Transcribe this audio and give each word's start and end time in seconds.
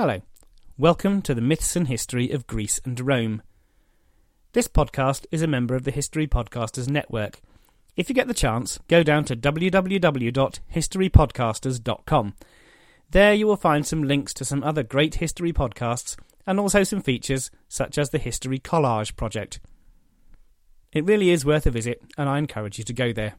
Hello. 0.00 0.22
Welcome 0.78 1.20
to 1.20 1.34
the 1.34 1.42
Myths 1.42 1.76
and 1.76 1.86
History 1.86 2.30
of 2.30 2.46
Greece 2.46 2.80
and 2.86 2.98
Rome. 2.98 3.42
This 4.54 4.66
podcast 4.66 5.26
is 5.30 5.42
a 5.42 5.46
member 5.46 5.74
of 5.74 5.84
the 5.84 5.90
History 5.90 6.26
Podcasters 6.26 6.88
Network. 6.88 7.42
If 7.96 8.08
you 8.08 8.14
get 8.14 8.26
the 8.26 8.32
chance, 8.32 8.78
go 8.88 9.02
down 9.02 9.26
to 9.26 9.36
www.historypodcasters.com. 9.36 12.34
There 13.10 13.34
you 13.34 13.46
will 13.46 13.56
find 13.56 13.86
some 13.86 14.02
links 14.02 14.32
to 14.32 14.46
some 14.46 14.64
other 14.64 14.82
great 14.82 15.16
history 15.16 15.52
podcasts 15.52 16.16
and 16.46 16.58
also 16.58 16.82
some 16.82 17.02
features 17.02 17.50
such 17.68 17.98
as 17.98 18.08
the 18.08 18.16
History 18.16 18.58
Collage 18.58 19.16
Project. 19.16 19.60
It 20.94 21.04
really 21.04 21.28
is 21.28 21.44
worth 21.44 21.66
a 21.66 21.70
visit, 21.70 22.00
and 22.16 22.26
I 22.26 22.38
encourage 22.38 22.78
you 22.78 22.84
to 22.84 22.94
go 22.94 23.12
there. 23.12 23.34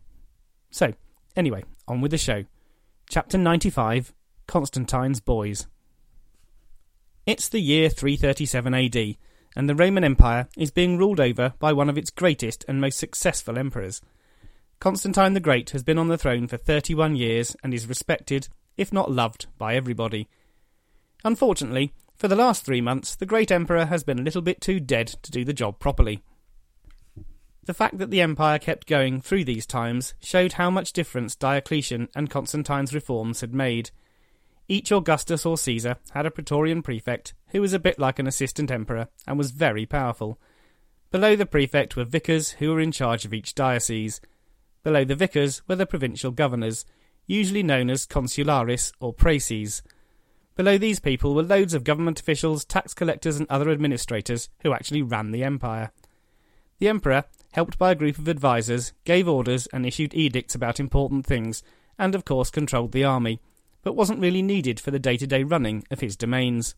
So, 0.70 0.94
anyway, 1.36 1.64
on 1.88 2.02
with 2.02 2.12
the 2.12 2.20
show. 2.20 2.46
Chapter 3.10 3.40
95 3.40 4.14
Constantine's 4.46 5.22
Boys. 5.22 5.66
It's 7.26 7.50
the 7.50 7.60
year 7.60 7.90
337 7.90 8.74
AD, 8.74 9.16
and 9.56 9.70
the 9.70 9.76
Roman 9.76 10.04
Empire 10.04 10.48
is 10.58 10.72
being 10.72 10.98
ruled 10.98 11.20
over 11.20 11.54
by 11.60 11.72
one 11.72 11.88
of 11.88 11.98
its 11.98 12.10
greatest 12.10 12.66
and 12.68 12.82
most 12.82 12.98
successful 12.98 13.60
emperors. 13.60 14.02
Constantine 14.80 15.34
the 15.34 15.40
Great 15.40 15.70
has 15.70 15.84
been 15.84 16.00
on 16.00 16.08
the 16.08 16.18
throne 16.18 16.48
for 16.48 16.58
31 16.58 17.16
years 17.16 17.56
and 17.64 17.76
is 17.76 17.86
respected, 17.86 18.48
if 18.76 18.92
not 18.92 19.12
loved, 19.12 19.46
by 19.60 19.76
everybody. 19.76 20.28
Unfortunately, 21.24 21.94
for 22.16 22.28
the 22.28 22.36
last 22.36 22.66
three 22.66 22.82
months, 22.82 23.16
the 23.16 23.28
great 23.28 23.52
emperor 23.52 23.86
has 23.86 24.04
been 24.04 24.18
a 24.18 24.24
little 24.24 24.42
bit 24.42 24.60
too 24.60 24.80
dead 24.80 25.08
to 25.22 25.30
do 25.30 25.46
the 25.46 25.54
job 25.54 25.78
properly. 25.78 26.24
The 27.66 27.76
fact 27.76 28.00
that 28.00 28.10
the 28.10 28.22
empire 28.22 28.58
kept 28.58 28.88
going 28.88 29.22
through 29.22 29.46
these 29.46 29.68
times 29.68 30.16
showed 30.20 30.54
how 30.54 30.72
much 30.72 30.94
difference 30.94 31.36
Diocletian 31.36 32.10
and 32.16 32.32
Constantine's 32.32 32.96
reforms 32.96 33.42
had 33.42 33.54
made. 33.54 33.92
Each 34.72 34.90
Augustus 34.90 35.46
or 35.46 35.58
Caesar 35.58 35.98
had 36.12 36.26
a 36.26 36.32
Praetorian 36.32 36.82
prefect 36.82 37.34
who 37.48 37.60
was 37.60 37.74
a 37.74 37.80
bit 37.80 38.00
like 38.00 38.20
an 38.20 38.26
assistant 38.26 38.72
emperor 38.72 39.10
and 39.28 39.38
was 39.38 39.52
very 39.52 39.86
powerful. 39.86 40.40
Below 41.12 41.36
the 41.36 41.46
prefect 41.46 41.98
were 41.98 42.06
vicars 42.06 42.52
who 42.52 42.72
were 42.72 42.80
in 42.80 42.94
charge 42.94 43.26
of 43.26 43.34
each 43.34 43.54
diocese. 43.54 44.22
Below 44.82 45.04
the 45.04 45.14
vicars 45.14 45.62
were 45.68 45.76
the 45.76 45.86
provincial 45.86 46.32
governors, 46.32 46.86
usually 47.28 47.64
known 47.64 47.90
as 47.90 48.08
consularis 48.08 48.94
or 49.02 49.14
praeses. 49.14 49.82
Below 50.56 50.78
these 50.78 51.02
people 51.02 51.36
were 51.36 51.44
loads 51.44 51.74
of 51.74 51.84
government 51.84 52.22
officials, 52.22 52.64
tax 52.64 52.94
collectors, 52.94 53.36
and 53.36 53.48
other 53.50 53.72
administrators 53.72 54.48
who 54.62 54.72
actually 54.72 55.02
ran 55.02 55.32
the 55.32 55.44
empire. 55.44 55.92
The 56.78 56.88
emperor, 56.88 57.26
helped 57.52 57.78
by 57.78 57.92
a 57.92 57.96
group 57.96 58.18
of 58.18 58.30
advisers, 58.30 58.94
gave 59.04 59.28
orders 59.28 59.68
and 59.74 59.86
issued 59.86 60.14
edicts 60.14 60.56
about 60.56 60.80
important 60.80 61.26
things, 61.26 61.62
and 62.00 62.16
of 62.16 62.24
course 62.24 62.50
controlled 62.50 62.94
the 62.94 63.04
army, 63.04 63.42
but 63.84 63.96
wasn't 63.96 64.20
really 64.20 64.42
needed 64.42 64.80
for 64.80 64.92
the 64.92 65.00
day 65.00 65.18
to 65.18 65.28
day 65.28 65.44
running 65.44 65.84
of 65.92 66.00
his 66.00 66.16
domains. 66.16 66.76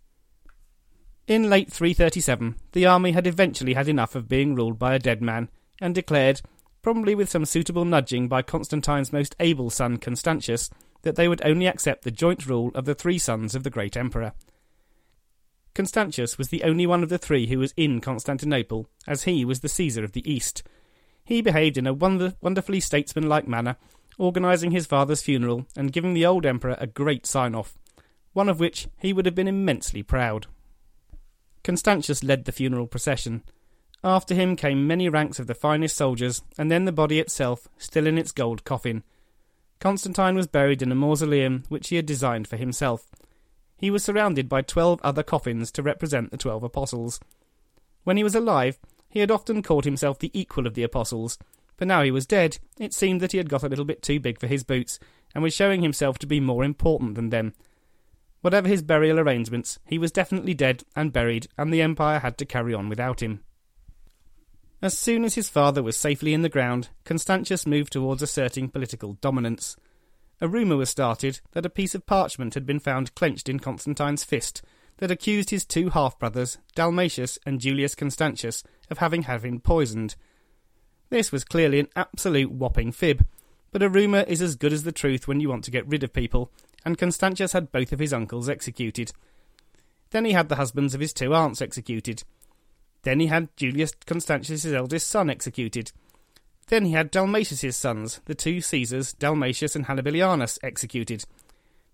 In 1.28 1.50
late 1.50 1.72
337, 1.72 2.56
the 2.74 2.86
army 2.86 3.12
had 3.12 3.28
eventually 3.28 3.74
had 3.74 3.88
enough 3.88 4.16
of 4.16 4.28
being 4.28 4.56
ruled 4.56 4.78
by 4.78 4.94
a 4.94 5.00
dead 5.00 5.22
man, 5.22 5.50
and 5.80 5.96
declared, 5.96 6.42
probably 6.82 7.16
with 7.16 7.30
some 7.30 7.46
suitable 7.46 7.86
nudging 7.86 8.28
by 8.28 8.42
Constantine's 8.42 9.14
most 9.14 9.36
able 9.40 9.70
son 9.70 9.98
Constantius, 9.98 10.70
that 11.04 11.16
they 11.16 11.28
would 11.28 11.42
only 11.46 11.66
accept 11.66 12.04
the 12.04 12.12
joint 12.12 12.46
rule 12.46 12.72
of 12.76 12.86
the 12.86 12.96
three 12.96 13.18
sons 13.18 13.56
of 13.56 13.64
the 13.64 13.70
great 13.70 13.96
emperor. 13.96 14.34
Constantius 15.74 16.38
was 16.38 16.50
the 16.50 16.64
only 16.64 16.86
one 16.86 17.04
of 17.04 17.10
the 17.10 17.18
three 17.18 17.48
who 17.48 17.58
was 17.58 17.74
in 17.76 18.00
Constantinople, 18.00 18.88
as 19.08 19.24
he 19.24 19.44
was 19.44 19.62
the 19.62 19.70
Caesar 19.70 20.04
of 20.04 20.12
the 20.12 20.30
East. 20.30 20.62
He 21.24 21.42
behaved 21.42 21.78
in 21.78 21.88
a 21.88 21.94
wonder- 21.94 22.36
wonderfully 22.42 22.80
statesmanlike 22.80 23.48
manner 23.48 23.78
organising 24.18 24.72
his 24.72 24.86
father's 24.86 25.22
funeral 25.22 25.66
and 25.76 25.92
giving 25.92 26.14
the 26.14 26.26
old 26.26 26.46
emperor 26.46 26.78
a 26.80 26.88
great 26.88 27.26
sign 27.26 27.56
off, 27.56 27.78
one 28.34 28.50
of 28.50 28.60
which 28.60 28.88
he 29.00 29.14
would 29.14 29.26
have 29.26 29.36
been 29.36 29.48
immensely 29.48 30.04
proud. 30.04 30.48
Constantius 31.64 32.24
led 32.24 32.46
the 32.46 32.52
funeral 32.52 32.88
procession. 32.88 33.44
After 34.04 34.36
him 34.36 34.56
came 34.56 34.86
many 34.86 35.08
ranks 35.08 35.40
of 35.40 35.48
the 35.48 35.56
finest 35.56 35.96
soldiers, 35.96 36.42
and 36.58 36.70
then 36.70 36.86
the 36.86 36.92
body 36.92 37.20
itself, 37.20 37.70
still 37.78 38.06
in 38.06 38.18
its 38.18 38.34
gold 38.34 38.66
coffin. 38.66 39.04
Constantine 39.80 40.36
was 40.36 40.48
buried 40.48 40.82
in 40.82 40.92
a 40.92 40.96
mausoleum 40.96 41.64
which 41.70 41.90
he 41.90 41.96
had 41.96 42.06
designed 42.06 42.48
for 42.48 42.58
himself. 42.58 43.08
He 43.78 43.90
was 43.90 44.04
surrounded 44.04 44.50
by 44.50 44.62
twelve 44.62 45.00
other 45.04 45.24
coffins 45.24 45.72
to 45.72 45.84
represent 45.84 46.32
the 46.32 46.38
twelve 46.38 46.64
apostles. 46.64 47.20
When 48.04 48.18
he 48.18 48.24
was 48.24 48.36
alive, 48.36 48.78
he 49.10 49.20
had 49.20 49.32
often 49.32 49.62
called 49.62 49.86
himself 49.86 50.20
the 50.20 50.32
equal 50.38 50.68
of 50.68 50.74
the 50.74 50.84
apostles, 50.84 51.38
but 51.84 51.88
now 51.90 52.02
he 52.02 52.12
was 52.12 52.26
dead, 52.26 52.60
it 52.80 52.94
seemed 52.94 53.20
that 53.20 53.34
he 53.34 53.38
had 53.38 53.50
got 53.50 53.62
a 53.62 53.68
little 53.68 53.84
bit 53.84 54.02
too 54.02 54.18
big 54.18 54.40
for 54.40 54.48
his 54.48 54.64
boots, 54.64 55.00
and 55.36 55.44
was 55.44 55.54
showing 55.54 55.82
himself 55.82 56.18
to 56.18 56.26
be 56.26 56.40
more 56.40 56.64
important 56.64 57.16
than 57.16 57.30
them. 57.30 57.54
Whatever 58.40 58.70
his 58.70 58.82
burial 58.82 59.20
arrangements, 59.20 59.80
he 59.86 59.98
was 59.98 60.10
definitely 60.10 60.54
dead 60.54 60.86
and 60.96 61.12
buried, 61.12 61.50
and 61.58 61.74
the 61.74 61.82
Empire 61.82 62.20
had 62.20 62.38
to 62.38 62.46
carry 62.46 62.74
on 62.74 62.88
without 62.88 63.22
him. 63.22 63.44
As 64.82 64.98
soon 64.98 65.26
as 65.26 65.36
his 65.36 65.50
father 65.50 65.84
was 65.84 65.98
safely 65.98 66.34
in 66.34 66.42
the 66.42 66.48
ground, 66.48 66.88
Constantius 67.04 67.68
moved 67.68 67.92
towards 67.92 68.22
asserting 68.22 68.70
political 68.70 69.18
dominance. 69.20 69.76
A 70.40 70.48
rumour 70.48 70.78
was 70.78 70.90
started 70.90 71.42
that 71.52 71.66
a 71.66 71.70
piece 71.70 71.94
of 71.94 72.06
parchment 72.06 72.54
had 72.54 72.66
been 72.66 72.80
found 72.80 73.14
clenched 73.14 73.50
in 73.50 73.60
Constantine's 73.60 74.24
fist 74.24 74.62
that 75.00 75.12
accused 75.12 75.50
his 75.50 75.66
two 75.66 75.90
half 75.90 76.18
brothers, 76.18 76.60
Dalmatius 76.76 77.38
and 77.46 77.60
Julius 77.60 77.94
Constantius, 77.94 78.64
of 78.90 79.00
having 79.00 79.24
had 79.24 79.44
him 79.44 79.60
poisoned, 79.60 80.16
this 81.14 81.32
was 81.32 81.44
clearly 81.44 81.80
an 81.80 81.90
absolute 81.96 82.52
whopping 82.52 82.92
fib, 82.92 83.24
but 83.72 83.84
a 83.84 83.88
rumour 83.88 84.22
is 84.22 84.42
as 84.42 84.56
good 84.56 84.74
as 84.74 84.82
the 84.82 84.92
truth 84.92 85.28
when 85.28 85.40
you 85.40 85.48
want 85.48 85.64
to 85.64 85.70
get 85.70 85.88
rid 85.88 86.04
of 86.04 86.12
people, 86.12 86.52
and 86.84 86.98
Constantius 86.98 87.52
had 87.52 87.72
both 87.72 87.94
of 87.94 88.00
his 88.00 88.12
uncles 88.12 88.50
executed. 88.50 89.12
Then 90.10 90.26
he 90.26 90.32
had 90.32 90.50
the 90.50 90.56
husbands 90.56 90.96
of 90.96 91.02
his 91.02 91.14
two 91.14 91.36
aunts 91.36 91.62
executed. 91.62 92.24
Then 93.04 93.20
he 93.20 93.28
had 93.28 93.56
Julius 93.56 93.94
Constantius's 94.08 94.74
eldest 94.74 95.08
son 95.08 95.30
executed. 95.30 95.92
Then 96.66 96.86
he 96.86 96.94
had 96.94 97.12
Dalmatius's 97.12 97.78
sons, 97.78 98.20
the 98.26 98.34
two 98.34 98.60
Caesars, 98.60 99.14
Dalmatius 99.14 99.76
and 99.76 99.86
Hannibalianus, 99.86 100.58
executed. 100.64 101.26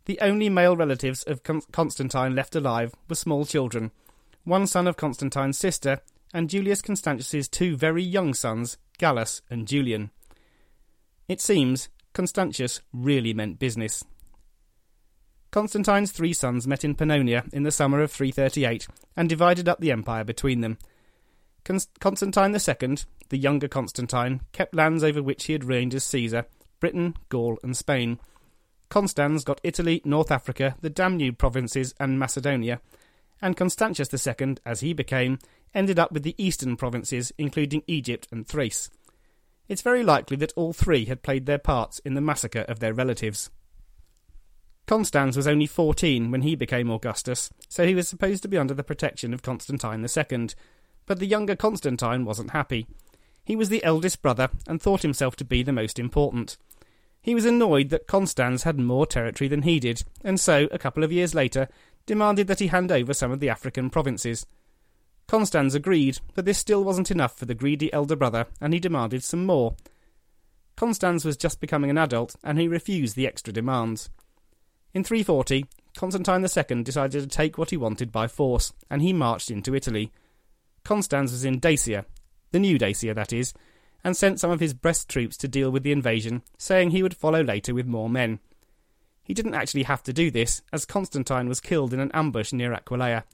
The 0.06 0.22
only 0.22 0.48
male 0.48 0.78
relatives 0.78 1.24
of 1.24 1.44
Con- 1.44 1.64
Constantine 1.74 2.36
left 2.36 2.56
alive 2.56 2.96
were 3.10 3.16
small 3.16 3.44
children, 3.46 3.92
one 4.46 4.66
son 4.66 4.88
of 4.88 4.96
Constantine's 4.96 5.58
sister, 5.58 6.00
and 6.34 6.50
Julius 6.50 6.82
Constantius's 6.82 7.50
two 7.50 7.76
very 7.76 8.02
young 8.02 8.34
sons, 8.34 8.78
Gallus, 9.00 9.42
and 9.50 9.68
Julian. 9.68 10.12
It 11.28 11.42
seems 11.42 11.90
Constantius 12.14 12.82
really 12.94 13.34
meant 13.34 13.58
business. 13.58 14.04
Constantine's 15.52 16.12
three 16.12 16.34
sons 16.34 16.68
met 16.68 16.84
in 16.84 16.94
Pannonia 16.94 17.52
in 17.52 17.64
the 17.64 17.72
summer 17.72 18.02
of 18.02 18.12
338 18.12 18.88
and 19.18 19.28
divided 19.28 19.68
up 19.68 19.80
the 19.80 19.92
empire 19.92 20.24
between 20.24 20.62
them. 20.62 20.78
Constantine 22.00 22.54
II, 22.54 22.98
the 23.30 23.38
younger 23.38 23.68
Constantine, 23.68 24.42
kept 24.52 24.76
lands 24.76 25.04
over 25.04 25.24
which 25.24 25.46
he 25.46 25.54
had 25.54 25.64
reigned 25.64 25.96
as 25.96 26.04
Caesar 26.04 26.46
Britain, 26.80 27.16
Gaul, 27.30 27.58
and 27.64 27.76
Spain. 27.76 28.20
Constans 28.90 29.44
got 29.44 29.62
Italy, 29.64 30.02
North 30.06 30.32
Africa, 30.32 30.76
the 30.82 30.90
Danube 30.90 31.38
provinces, 31.38 31.94
and 32.00 32.18
Macedonia, 32.18 32.80
and 33.42 33.58
Constantius 33.58 34.10
II, 34.14 34.58
as 34.66 34.82
he 34.82 34.94
became, 34.94 35.40
ended 35.74 36.00
up 36.00 36.12
with 36.12 36.24
the 36.24 36.36
eastern 36.38 36.76
provinces, 36.76 37.32
including 37.38 37.84
Egypt 37.88 38.28
and 38.32 38.48
Thrace. 38.48 38.90
It's 39.68 39.82
very 39.84 40.04
likely 40.04 40.36
that 40.38 40.54
all 40.56 40.74
three 40.74 41.06
had 41.06 41.22
played 41.22 41.46
their 41.46 41.60
parts 41.60 42.00
in 42.00 42.16
the 42.16 42.22
massacre 42.22 42.66
of 42.68 42.80
their 42.80 42.94
relatives. 42.94 43.52
Constans 44.88 45.38
was 45.38 45.48
only 45.48 45.68
14 45.68 46.32
when 46.32 46.42
he 46.42 46.56
became 46.56 46.90
Augustus, 46.90 47.52
so 47.68 47.86
he 47.86 47.94
was 47.94 48.08
supposed 48.08 48.42
to 48.42 48.48
be 48.48 48.58
under 48.58 48.74
the 48.74 48.84
protection 48.84 49.36
of 49.36 49.44
Constantine 49.44 50.04
II. 50.04 50.50
But 51.06 51.20
the 51.20 51.28
younger 51.28 51.56
Constantine 51.56 52.26
wasn't 52.26 52.52
happy. 52.52 52.88
He 53.46 53.56
was 53.56 53.70
the 53.70 53.84
eldest 53.84 54.24
brother 54.24 54.50
and 54.68 54.82
thought 54.82 55.04
himself 55.04 55.36
to 55.36 55.46
be 55.46 55.62
the 55.62 55.72
most 55.72 56.00
important. 56.00 56.58
He 57.22 57.36
was 57.36 57.46
annoyed 57.46 57.90
that 57.90 58.08
Constans 58.08 58.64
had 58.64 58.80
more 58.80 59.06
territory 59.06 59.48
than 59.48 59.62
he 59.62 59.80
did, 59.80 60.04
and 60.24 60.40
so, 60.40 60.68
a 60.72 60.80
couple 60.80 61.04
of 61.04 61.12
years 61.12 61.36
later, 61.36 61.68
demanded 62.06 62.48
that 62.48 62.60
he 62.60 62.68
hand 62.68 62.92
over 62.92 63.14
some 63.14 63.32
of 63.32 63.40
the 63.40 63.50
African 63.50 63.90
provinces. 63.90 64.46
Constans 65.28 65.76
agreed, 65.76 66.20
but 66.34 66.46
this 66.46 66.58
still 66.58 66.84
wasn't 66.84 67.12
enough 67.12 67.38
for 67.38 67.46
the 67.46 67.54
greedy 67.54 67.94
elder 67.94 68.16
brother, 68.16 68.48
and 68.60 68.74
he 68.74 68.80
demanded 68.80 69.24
some 69.24 69.46
more. 69.46 69.76
Constans 70.76 71.26
was 71.26 71.38
just 71.38 71.60
becoming 71.60 71.90
an 71.90 71.98
adult, 71.98 72.36
and 72.44 72.58
he 72.58 72.68
refused 72.68 73.16
the 73.16 73.28
extra 73.28 73.54
demands. 73.54 74.10
In 74.94 75.04
340, 75.04 75.66
Constantine 75.96 76.42
II 76.42 76.84
decided 76.84 77.22
to 77.22 77.28
take 77.28 77.58
what 77.58 77.70
he 77.70 77.78
wanted 77.78 78.12
by 78.12 78.28
force, 78.28 78.74
and 78.90 79.02
he 79.02 79.14
marched 79.14 79.52
into 79.52 79.76
Italy. 79.76 80.12
Constans 80.84 81.32
was 81.32 81.46
in 81.46 81.60
Dacia, 81.60 82.06
the 82.52 82.60
new 82.60 82.80
Dacia, 82.80 83.14
that 83.14 83.34
is, 83.34 83.54
and 84.04 84.16
sent 84.16 84.40
some 84.40 84.50
of 84.50 84.62
his 84.62 84.74
best 84.74 85.10
troops 85.10 85.38
to 85.38 85.48
deal 85.48 85.70
with 85.70 85.84
the 85.84 85.92
invasion, 85.92 86.42
saying 86.58 86.90
he 86.90 87.04
would 87.04 87.16
follow 87.16 87.44
later 87.44 87.74
with 87.74 87.86
more 87.86 88.10
men. 88.10 88.40
He 89.30 89.36
didn't 89.36 89.54
actually 89.54 89.84
have 89.84 90.02
to 90.06 90.12
do 90.12 90.32
this, 90.32 90.64
as 90.74 90.86
Constantine 90.86 91.48
was 91.48 91.60
killed 91.60 91.94
in 91.94 92.00
an 92.00 92.10
ambush 92.16 92.52
near 92.52 92.74
Aquileia, 92.74 93.26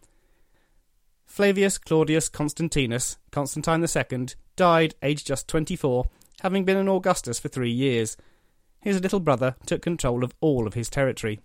Flavius 1.25 1.77
Claudius 1.77 2.27
Constantinus, 2.27 3.17
Constantine 3.31 3.81
II, 3.81 4.27
died 4.57 4.95
aged 5.01 5.25
just 5.25 5.47
24, 5.47 6.09
having 6.41 6.65
been 6.65 6.75
an 6.75 6.89
Augustus 6.89 7.39
for 7.39 7.47
three 7.47 7.71
years. 7.71 8.17
His 8.81 8.99
little 8.99 9.21
brother 9.21 9.55
took 9.65 9.81
control 9.81 10.25
of 10.25 10.35
all 10.41 10.67
of 10.67 10.73
his 10.73 10.89
territory. 10.89 11.39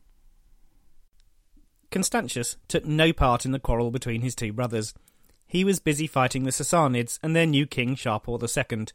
Constantius 1.92 2.56
took 2.66 2.84
no 2.84 3.12
part 3.12 3.44
in 3.46 3.52
the 3.52 3.60
quarrel 3.60 3.92
between 3.92 4.20
his 4.20 4.34
two 4.34 4.52
brothers. 4.52 4.94
He 5.46 5.62
was 5.62 5.78
busy 5.78 6.08
fighting 6.08 6.42
the 6.42 6.50
Sassanids 6.50 7.20
and 7.22 7.36
their 7.36 7.46
new 7.46 7.66
king 7.66 7.94
Shapur 7.94 8.42
II. 8.42 8.86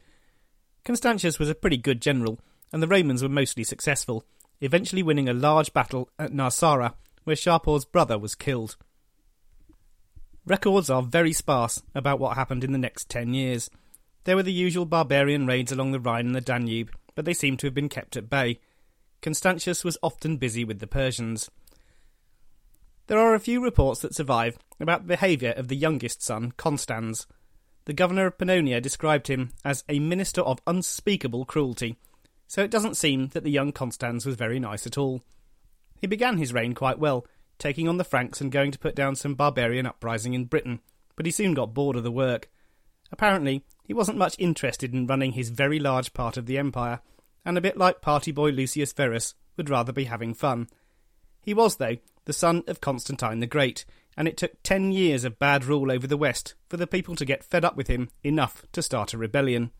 Constantius 0.83 1.39
was 1.39 1.49
a 1.49 1.55
pretty 1.55 1.77
good 1.77 2.01
general, 2.01 2.41
and 2.73 2.83
the 2.83 2.89
Romans 2.89 3.23
were 3.23 3.29
mostly 3.29 3.63
successful, 3.63 4.25
eventually 4.61 5.03
winning 5.03 5.29
a 5.29 5.33
large 5.33 5.73
battle 5.73 6.09
at 6.17 6.31
Narsara, 6.31 6.93
where 7.23 7.35
Shapur's 7.35 7.85
brother 7.85 8.17
was 8.17 8.35
killed. 8.35 8.77
Records 10.45 10.89
are 10.89 11.01
very 11.01 11.33
sparse 11.33 11.81
about 11.95 12.19
what 12.19 12.35
happened 12.35 12.63
in 12.63 12.71
the 12.71 12.77
next 12.77 13.09
ten 13.09 13.33
years. 13.33 13.69
There 14.25 14.35
were 14.35 14.43
the 14.43 14.53
usual 14.53 14.85
barbarian 14.85 15.47
raids 15.47 15.71
along 15.71 15.91
the 15.91 15.99
Rhine 15.99 16.27
and 16.27 16.35
the 16.35 16.41
Danube, 16.41 16.91
but 17.15 17.25
they 17.25 17.33
seem 17.33 17.57
to 17.57 17.67
have 17.67 17.73
been 17.73 17.89
kept 17.89 18.15
at 18.15 18.29
bay. 18.29 18.59
Constantius 19.21 19.83
was 19.83 19.97
often 20.03 20.37
busy 20.37 20.63
with 20.63 20.79
the 20.79 20.87
Persians. 20.87 21.49
There 23.07 23.19
are 23.19 23.35
a 23.35 23.39
few 23.39 23.63
reports 23.63 24.01
that 24.01 24.15
survive 24.15 24.57
about 24.79 25.03
the 25.03 25.07
behaviour 25.07 25.51
of 25.51 25.67
the 25.67 25.75
youngest 25.75 26.21
son, 26.21 26.53
Constans. 26.57 27.27
The 27.85 27.93
governor 27.93 28.25
of 28.27 28.37
Pannonia 28.37 28.81
described 28.81 29.27
him 29.27 29.51
as 29.63 29.83
a 29.87 29.99
minister 29.99 30.41
of 30.41 30.59
unspeakable 30.65 31.45
cruelty, 31.45 31.97
so 32.47 32.63
it 32.63 32.71
doesn't 32.71 32.97
seem 32.97 33.27
that 33.29 33.43
the 33.43 33.51
young 33.51 33.71
Constans 33.71 34.25
was 34.25 34.35
very 34.35 34.59
nice 34.59 34.85
at 34.85 34.97
all. 34.97 35.21
He 35.99 36.07
began 36.07 36.37
his 36.37 36.53
reign 36.53 36.73
quite 36.73 36.99
well, 36.99 37.25
taking 37.57 37.87
on 37.87 37.97
the 37.97 38.03
Franks 38.03 38.41
and 38.41 38.51
going 38.51 38.71
to 38.71 38.79
put 38.79 38.95
down 38.95 39.15
some 39.15 39.35
barbarian 39.35 39.85
uprising 39.85 40.33
in 40.33 40.45
Britain, 40.45 40.81
but 41.15 41.25
he 41.25 41.31
soon 41.31 41.53
got 41.53 41.73
bored 41.73 41.95
of 41.95 42.03
the 42.03 42.11
work. 42.11 42.49
Apparently, 43.11 43.63
he 43.83 43.93
wasn't 43.93 44.17
much 44.17 44.35
interested 44.39 44.93
in 44.93 45.07
running 45.07 45.33
his 45.33 45.49
very 45.49 45.79
large 45.79 46.13
part 46.13 46.37
of 46.37 46.45
the 46.45 46.57
empire, 46.57 46.99
and 47.45 47.57
a 47.57 47.61
bit 47.61 47.77
like 47.77 48.01
party 48.01 48.31
boy 48.31 48.49
Lucius 48.49 48.91
Verus, 48.93 49.35
would 49.57 49.69
rather 49.69 49.93
be 49.93 50.05
having 50.05 50.33
fun. 50.33 50.67
He 51.41 51.53
was, 51.53 51.77
though, 51.77 51.97
the 52.25 52.33
son 52.33 52.63
of 52.67 52.81
Constantine 52.81 53.39
the 53.39 53.47
Great, 53.47 53.85
and 54.17 54.27
it 54.27 54.37
took 54.37 54.61
ten 54.63 54.91
years 54.91 55.23
of 55.23 55.39
bad 55.39 55.63
rule 55.63 55.91
over 55.91 56.07
the 56.07 56.17
West 56.17 56.55
for 56.67 56.77
the 56.77 56.87
people 56.87 57.15
to 57.15 57.25
get 57.25 57.43
fed 57.43 57.63
up 57.63 57.77
with 57.77 57.87
him 57.87 58.09
enough 58.23 58.65
to 58.71 58.81
start 58.81 59.13
a 59.13 59.17
rebellion. 59.17 59.71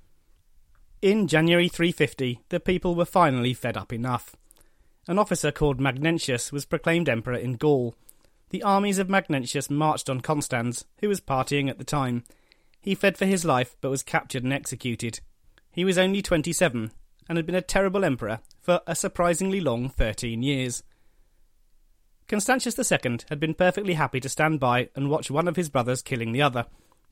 In 1.05 1.27
January 1.27 1.67
350, 1.67 2.39
the 2.49 2.59
people 2.59 2.95
were 2.95 3.05
finally 3.05 3.53
fed 3.53 3.77
up 3.77 3.93
enough. 3.93 4.35
An 5.07 5.19
officer 5.19 5.51
called 5.51 5.79
Magnentius 5.79 6.51
was 6.51 6.65
proclaimed 6.65 7.07
emperor 7.07 7.35
in 7.35 7.57
Gaul. 7.57 7.93
The 8.49 8.63
armies 8.63 8.97
of 8.97 9.07
Magnentius 9.07 9.69
marched 9.69 10.09
on 10.09 10.21
Constans, 10.21 10.83
who 11.01 11.07
was 11.07 11.21
partying 11.21 11.69
at 11.69 11.77
the 11.77 11.83
time. 11.83 12.23
He 12.81 12.95
fled 12.95 13.19
for 13.19 13.27
his 13.27 13.45
life 13.45 13.77
but 13.81 13.91
was 13.91 14.01
captured 14.01 14.43
and 14.43 14.51
executed. 14.51 15.19
He 15.71 15.85
was 15.85 15.99
only 15.99 16.23
27 16.23 16.89
and 17.29 17.37
had 17.37 17.45
been 17.45 17.53
a 17.53 17.61
terrible 17.61 18.03
emperor 18.03 18.39
for 18.59 18.81
a 18.87 18.95
surprisingly 18.95 19.61
long 19.61 19.89
13 19.89 20.41
years. 20.41 20.81
Constantius 22.27 22.79
II 22.79 23.19
had 23.29 23.39
been 23.39 23.53
perfectly 23.53 23.93
happy 23.93 24.19
to 24.21 24.27
stand 24.27 24.59
by 24.59 24.89
and 24.95 25.11
watch 25.11 25.29
one 25.29 25.47
of 25.47 25.55
his 25.55 25.69
brothers 25.69 26.01
killing 26.01 26.31
the 26.31 26.41
other, 26.41 26.65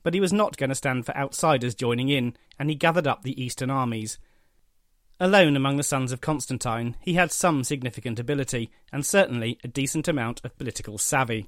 but 0.04 0.14
he 0.14 0.20
was 0.20 0.32
not 0.32 0.56
going 0.56 0.68
to 0.68 0.76
stand 0.76 1.04
for 1.04 1.16
outsiders 1.16 1.74
joining 1.74 2.08
in, 2.08 2.36
and 2.56 2.70
he 2.70 2.76
gathered 2.76 3.08
up 3.08 3.24
the 3.24 3.42
eastern 3.42 3.70
armies. 3.70 4.18
Alone 5.18 5.56
among 5.56 5.76
the 5.76 5.82
sons 5.82 6.12
of 6.12 6.20
Constantine, 6.20 6.96
he 7.00 7.14
had 7.14 7.32
some 7.32 7.64
significant 7.64 8.20
ability, 8.20 8.70
and 8.92 9.04
certainly 9.04 9.58
a 9.64 9.68
decent 9.68 10.06
amount 10.06 10.40
of 10.44 10.56
political 10.58 10.98
savvy. 10.98 11.46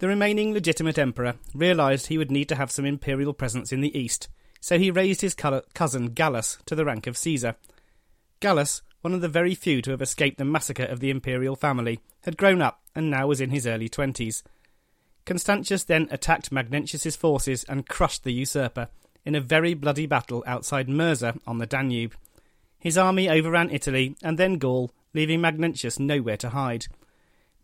The 0.00 0.08
remaining 0.08 0.52
legitimate 0.52 0.98
emperor 0.98 1.36
realised 1.54 2.06
he 2.06 2.18
would 2.18 2.30
need 2.30 2.48
to 2.50 2.56
have 2.56 2.70
some 2.70 2.84
imperial 2.84 3.32
presence 3.32 3.72
in 3.72 3.80
the 3.80 3.96
east, 3.98 4.28
so 4.60 4.78
he 4.78 4.90
raised 4.90 5.20
his 5.20 5.34
cousin 5.34 6.06
Gallus 6.08 6.58
to 6.66 6.74
the 6.74 6.84
rank 6.84 7.06
of 7.06 7.16
Caesar. 7.16 7.56
Gallus, 8.40 8.82
one 9.02 9.14
of 9.14 9.20
the 9.20 9.28
very 9.28 9.54
few 9.54 9.80
to 9.82 9.92
have 9.92 10.02
escaped 10.02 10.38
the 10.38 10.44
massacre 10.44 10.84
of 10.84 11.00
the 11.00 11.10
imperial 11.10 11.56
family, 11.56 12.00
had 12.22 12.36
grown 12.36 12.60
up 12.60 12.80
and 12.94 13.10
now 13.10 13.26
was 13.28 13.40
in 13.40 13.50
his 13.50 13.66
early 13.66 13.88
twenties. 13.88 14.42
Constantius 15.28 15.84
then 15.84 16.08
attacked 16.10 16.50
Magnentius's 16.50 17.14
forces 17.14 17.62
and 17.64 17.86
crushed 17.86 18.24
the 18.24 18.32
usurper 18.32 18.88
in 19.26 19.34
a 19.34 19.42
very 19.42 19.74
bloody 19.74 20.06
battle 20.06 20.42
outside 20.46 20.88
Mursa 20.88 21.38
on 21.46 21.58
the 21.58 21.66
Danube. 21.66 22.14
His 22.78 22.96
army 22.96 23.28
overran 23.28 23.68
Italy 23.68 24.16
and 24.22 24.38
then 24.38 24.56
Gaul, 24.56 24.90
leaving 25.12 25.42
Magnentius 25.42 25.98
nowhere 25.98 26.38
to 26.38 26.48
hide. 26.48 26.86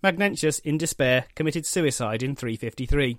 Magnentius, 0.02 0.58
in 0.58 0.76
despair, 0.76 1.24
committed 1.34 1.64
suicide 1.64 2.22
in 2.22 2.36
353. 2.36 3.16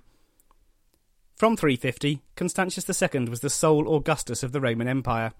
From 1.34 1.56
350, 1.56 2.22
Constantius 2.36 2.88
II 2.88 3.28
was 3.28 3.40
the 3.40 3.50
sole 3.50 3.92
Augustus 3.96 4.44
of 4.44 4.52
the 4.52 4.60
Roman 4.60 4.86
Empire. 4.86 5.32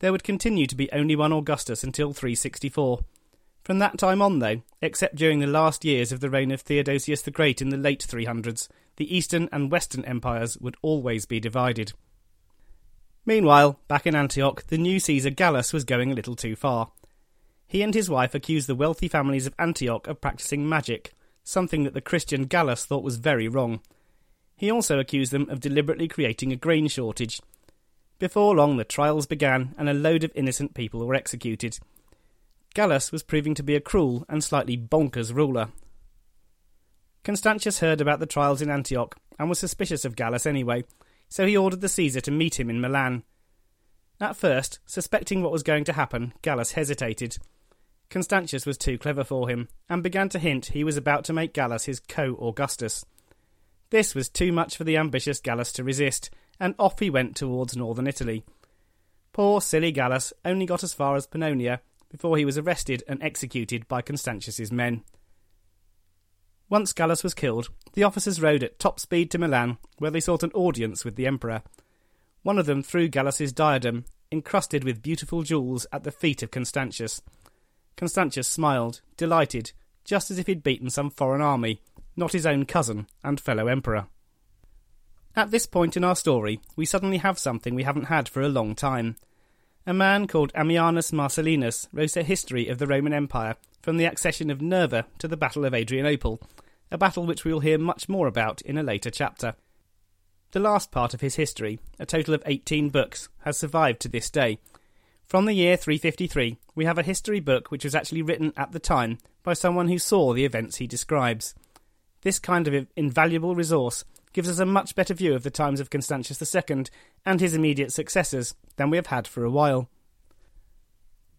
There 0.00 0.10
would 0.10 0.24
continue 0.24 0.66
to 0.66 0.74
be 0.74 0.90
only 0.90 1.14
one 1.14 1.32
Augustus 1.32 1.84
until 1.84 2.12
364. 2.12 3.04
From 3.66 3.80
that 3.80 3.98
time 3.98 4.22
on, 4.22 4.38
though, 4.38 4.62
except 4.80 5.16
during 5.16 5.40
the 5.40 5.46
last 5.48 5.84
years 5.84 6.12
of 6.12 6.20
the 6.20 6.30
reign 6.30 6.52
of 6.52 6.60
Theodosius 6.60 7.22
the 7.22 7.32
Great 7.32 7.60
in 7.60 7.70
the 7.70 7.76
late 7.76 8.06
300s, 8.08 8.68
the 8.94 9.12
Eastern 9.12 9.48
and 9.50 9.72
Western 9.72 10.04
empires 10.04 10.56
would 10.58 10.76
always 10.82 11.26
be 11.26 11.40
divided. 11.40 11.92
Meanwhile, 13.24 13.80
back 13.88 14.06
in 14.06 14.14
Antioch, 14.14 14.64
the 14.68 14.78
new 14.78 15.00
Caesar 15.00 15.30
Gallus 15.30 15.72
was 15.72 15.82
going 15.82 16.12
a 16.12 16.14
little 16.14 16.36
too 16.36 16.54
far. 16.54 16.92
He 17.66 17.82
and 17.82 17.92
his 17.92 18.08
wife 18.08 18.36
accused 18.36 18.68
the 18.68 18.76
wealthy 18.76 19.08
families 19.08 19.48
of 19.48 19.54
Antioch 19.58 20.06
of 20.06 20.20
practicing 20.20 20.68
magic, 20.68 21.12
something 21.42 21.82
that 21.82 21.92
the 21.92 22.00
Christian 22.00 22.44
Gallus 22.44 22.84
thought 22.84 23.02
was 23.02 23.16
very 23.16 23.48
wrong. 23.48 23.80
He 24.56 24.70
also 24.70 25.00
accused 25.00 25.32
them 25.32 25.50
of 25.50 25.58
deliberately 25.58 26.06
creating 26.06 26.52
a 26.52 26.56
grain 26.56 26.86
shortage. 26.86 27.40
Before 28.20 28.54
long, 28.54 28.76
the 28.76 28.84
trials 28.84 29.26
began 29.26 29.74
and 29.76 29.88
a 29.88 29.92
load 29.92 30.22
of 30.22 30.30
innocent 30.36 30.72
people 30.74 31.04
were 31.04 31.16
executed. 31.16 31.80
Gallus 32.76 33.10
was 33.10 33.22
proving 33.22 33.54
to 33.54 33.62
be 33.62 33.74
a 33.74 33.80
cruel 33.80 34.26
and 34.28 34.44
slightly 34.44 34.76
bonkers 34.76 35.34
ruler. 35.34 35.68
Constantius 37.24 37.78
heard 37.78 38.02
about 38.02 38.20
the 38.20 38.26
trials 38.26 38.60
in 38.60 38.68
Antioch 38.68 39.16
and 39.38 39.48
was 39.48 39.58
suspicious 39.58 40.04
of 40.04 40.14
Gallus 40.14 40.44
anyway, 40.44 40.84
so 41.26 41.46
he 41.46 41.56
ordered 41.56 41.80
the 41.80 41.88
Caesar 41.88 42.20
to 42.20 42.30
meet 42.30 42.60
him 42.60 42.68
in 42.68 42.78
Milan. 42.78 43.22
At 44.20 44.36
first, 44.36 44.80
suspecting 44.84 45.40
what 45.40 45.52
was 45.52 45.62
going 45.62 45.84
to 45.84 45.94
happen, 45.94 46.34
Gallus 46.42 46.72
hesitated. 46.72 47.38
Constantius 48.10 48.66
was 48.66 48.76
too 48.76 48.98
clever 48.98 49.24
for 49.24 49.48
him, 49.48 49.68
and 49.88 50.02
began 50.02 50.28
to 50.28 50.38
hint 50.38 50.66
he 50.66 50.84
was 50.84 50.98
about 50.98 51.24
to 51.24 51.32
make 51.32 51.54
Gallus 51.54 51.86
his 51.86 51.98
co 51.98 52.34
Augustus. 52.34 53.06
This 53.88 54.14
was 54.14 54.28
too 54.28 54.52
much 54.52 54.76
for 54.76 54.84
the 54.84 54.98
ambitious 54.98 55.40
Gallus 55.40 55.72
to 55.72 55.82
resist, 55.82 56.28
and 56.60 56.74
off 56.78 56.98
he 56.98 57.08
went 57.08 57.36
towards 57.36 57.74
northern 57.74 58.06
Italy. 58.06 58.44
Poor 59.32 59.62
silly 59.62 59.92
Gallus 59.92 60.34
only 60.44 60.66
got 60.66 60.84
as 60.84 60.92
far 60.92 61.16
as 61.16 61.26
Pannonia 61.26 61.80
before 62.10 62.36
he 62.36 62.44
was 62.44 62.58
arrested 62.58 63.02
and 63.08 63.22
executed 63.22 63.86
by 63.88 64.02
Constantius's 64.02 64.72
men. 64.72 65.02
Once 66.68 66.92
Gallus 66.92 67.22
was 67.22 67.34
killed, 67.34 67.68
the 67.92 68.02
officers 68.02 68.40
rode 68.40 68.64
at 68.64 68.78
top 68.78 68.98
speed 68.98 69.30
to 69.30 69.38
Milan, 69.38 69.78
where 69.98 70.10
they 70.10 70.20
sought 70.20 70.42
an 70.42 70.50
audience 70.52 71.04
with 71.04 71.16
the 71.16 71.26
emperor. 71.26 71.62
One 72.42 72.58
of 72.58 72.66
them 72.66 72.82
threw 72.82 73.08
Gallus's 73.08 73.52
diadem, 73.52 74.04
encrusted 74.32 74.82
with 74.82 75.02
beautiful 75.02 75.42
jewels, 75.42 75.86
at 75.92 76.02
the 76.02 76.10
feet 76.10 76.42
of 76.42 76.50
Constantius. 76.50 77.22
Constantius 77.96 78.48
smiled, 78.48 79.00
delighted, 79.16 79.72
just 80.04 80.30
as 80.30 80.38
if 80.38 80.46
he'd 80.46 80.62
beaten 80.62 80.90
some 80.90 81.10
foreign 81.10 81.40
army, 81.40 81.80
not 82.16 82.32
his 82.32 82.46
own 82.46 82.66
cousin 82.66 83.06
and 83.22 83.40
fellow 83.40 83.68
emperor. 83.68 84.06
At 85.36 85.50
this 85.50 85.66
point 85.66 85.96
in 85.96 86.04
our 86.04 86.16
story, 86.16 86.60
we 86.76 86.86
suddenly 86.86 87.18
have 87.18 87.38
something 87.38 87.74
we 87.74 87.82
haven't 87.84 88.04
had 88.04 88.28
for 88.28 88.40
a 88.42 88.48
long 88.48 88.74
time 88.74 89.16
a 89.86 89.94
man 89.94 90.26
called 90.26 90.52
Ammianus 90.52 91.12
Marcellinus 91.12 91.86
wrote 91.92 92.16
a 92.16 92.24
history 92.24 92.66
of 92.68 92.78
the 92.78 92.88
Roman 92.88 93.12
Empire 93.12 93.54
from 93.82 93.96
the 93.96 94.04
accession 94.04 94.50
of 94.50 94.60
Nerva 94.60 95.06
to 95.18 95.28
the 95.28 95.36
Battle 95.36 95.64
of 95.64 95.72
Adrianople, 95.72 96.40
a 96.90 96.98
battle 96.98 97.24
which 97.24 97.44
we 97.44 97.52
will 97.52 97.60
hear 97.60 97.78
much 97.78 98.08
more 98.08 98.26
about 98.26 98.60
in 98.62 98.76
a 98.76 98.82
later 98.82 99.10
chapter. 99.10 99.54
The 100.50 100.58
last 100.58 100.90
part 100.90 101.14
of 101.14 101.20
his 101.20 101.36
history, 101.36 101.78
a 102.00 102.06
total 102.06 102.34
of 102.34 102.42
18 102.46 102.88
books, 102.88 103.28
has 103.44 103.58
survived 103.58 104.00
to 104.00 104.08
this 104.08 104.28
day. 104.28 104.58
From 105.24 105.44
the 105.44 105.54
year 105.54 105.76
353, 105.76 106.58
we 106.74 106.84
have 106.84 106.98
a 106.98 107.04
history 107.04 107.38
book 107.38 107.70
which 107.70 107.84
was 107.84 107.94
actually 107.94 108.22
written 108.22 108.52
at 108.56 108.72
the 108.72 108.80
time 108.80 109.18
by 109.44 109.52
someone 109.52 109.86
who 109.86 110.00
saw 110.00 110.32
the 110.32 110.44
events 110.44 110.76
he 110.76 110.88
describes. 110.88 111.54
This 112.22 112.40
kind 112.40 112.66
of 112.66 112.88
invaluable 112.96 113.54
resource 113.54 114.04
gives 114.36 114.50
us 114.50 114.58
a 114.58 114.66
much 114.66 114.94
better 114.94 115.14
view 115.14 115.34
of 115.34 115.44
the 115.44 115.50
times 115.50 115.80
of 115.80 115.88
Constantius 115.88 116.54
II 116.54 116.84
and 117.24 117.40
his 117.40 117.54
immediate 117.54 117.90
successors 117.90 118.54
than 118.76 118.90
we 118.90 118.98
have 118.98 119.06
had 119.06 119.26
for 119.26 119.46
a 119.46 119.50
while. 119.50 119.88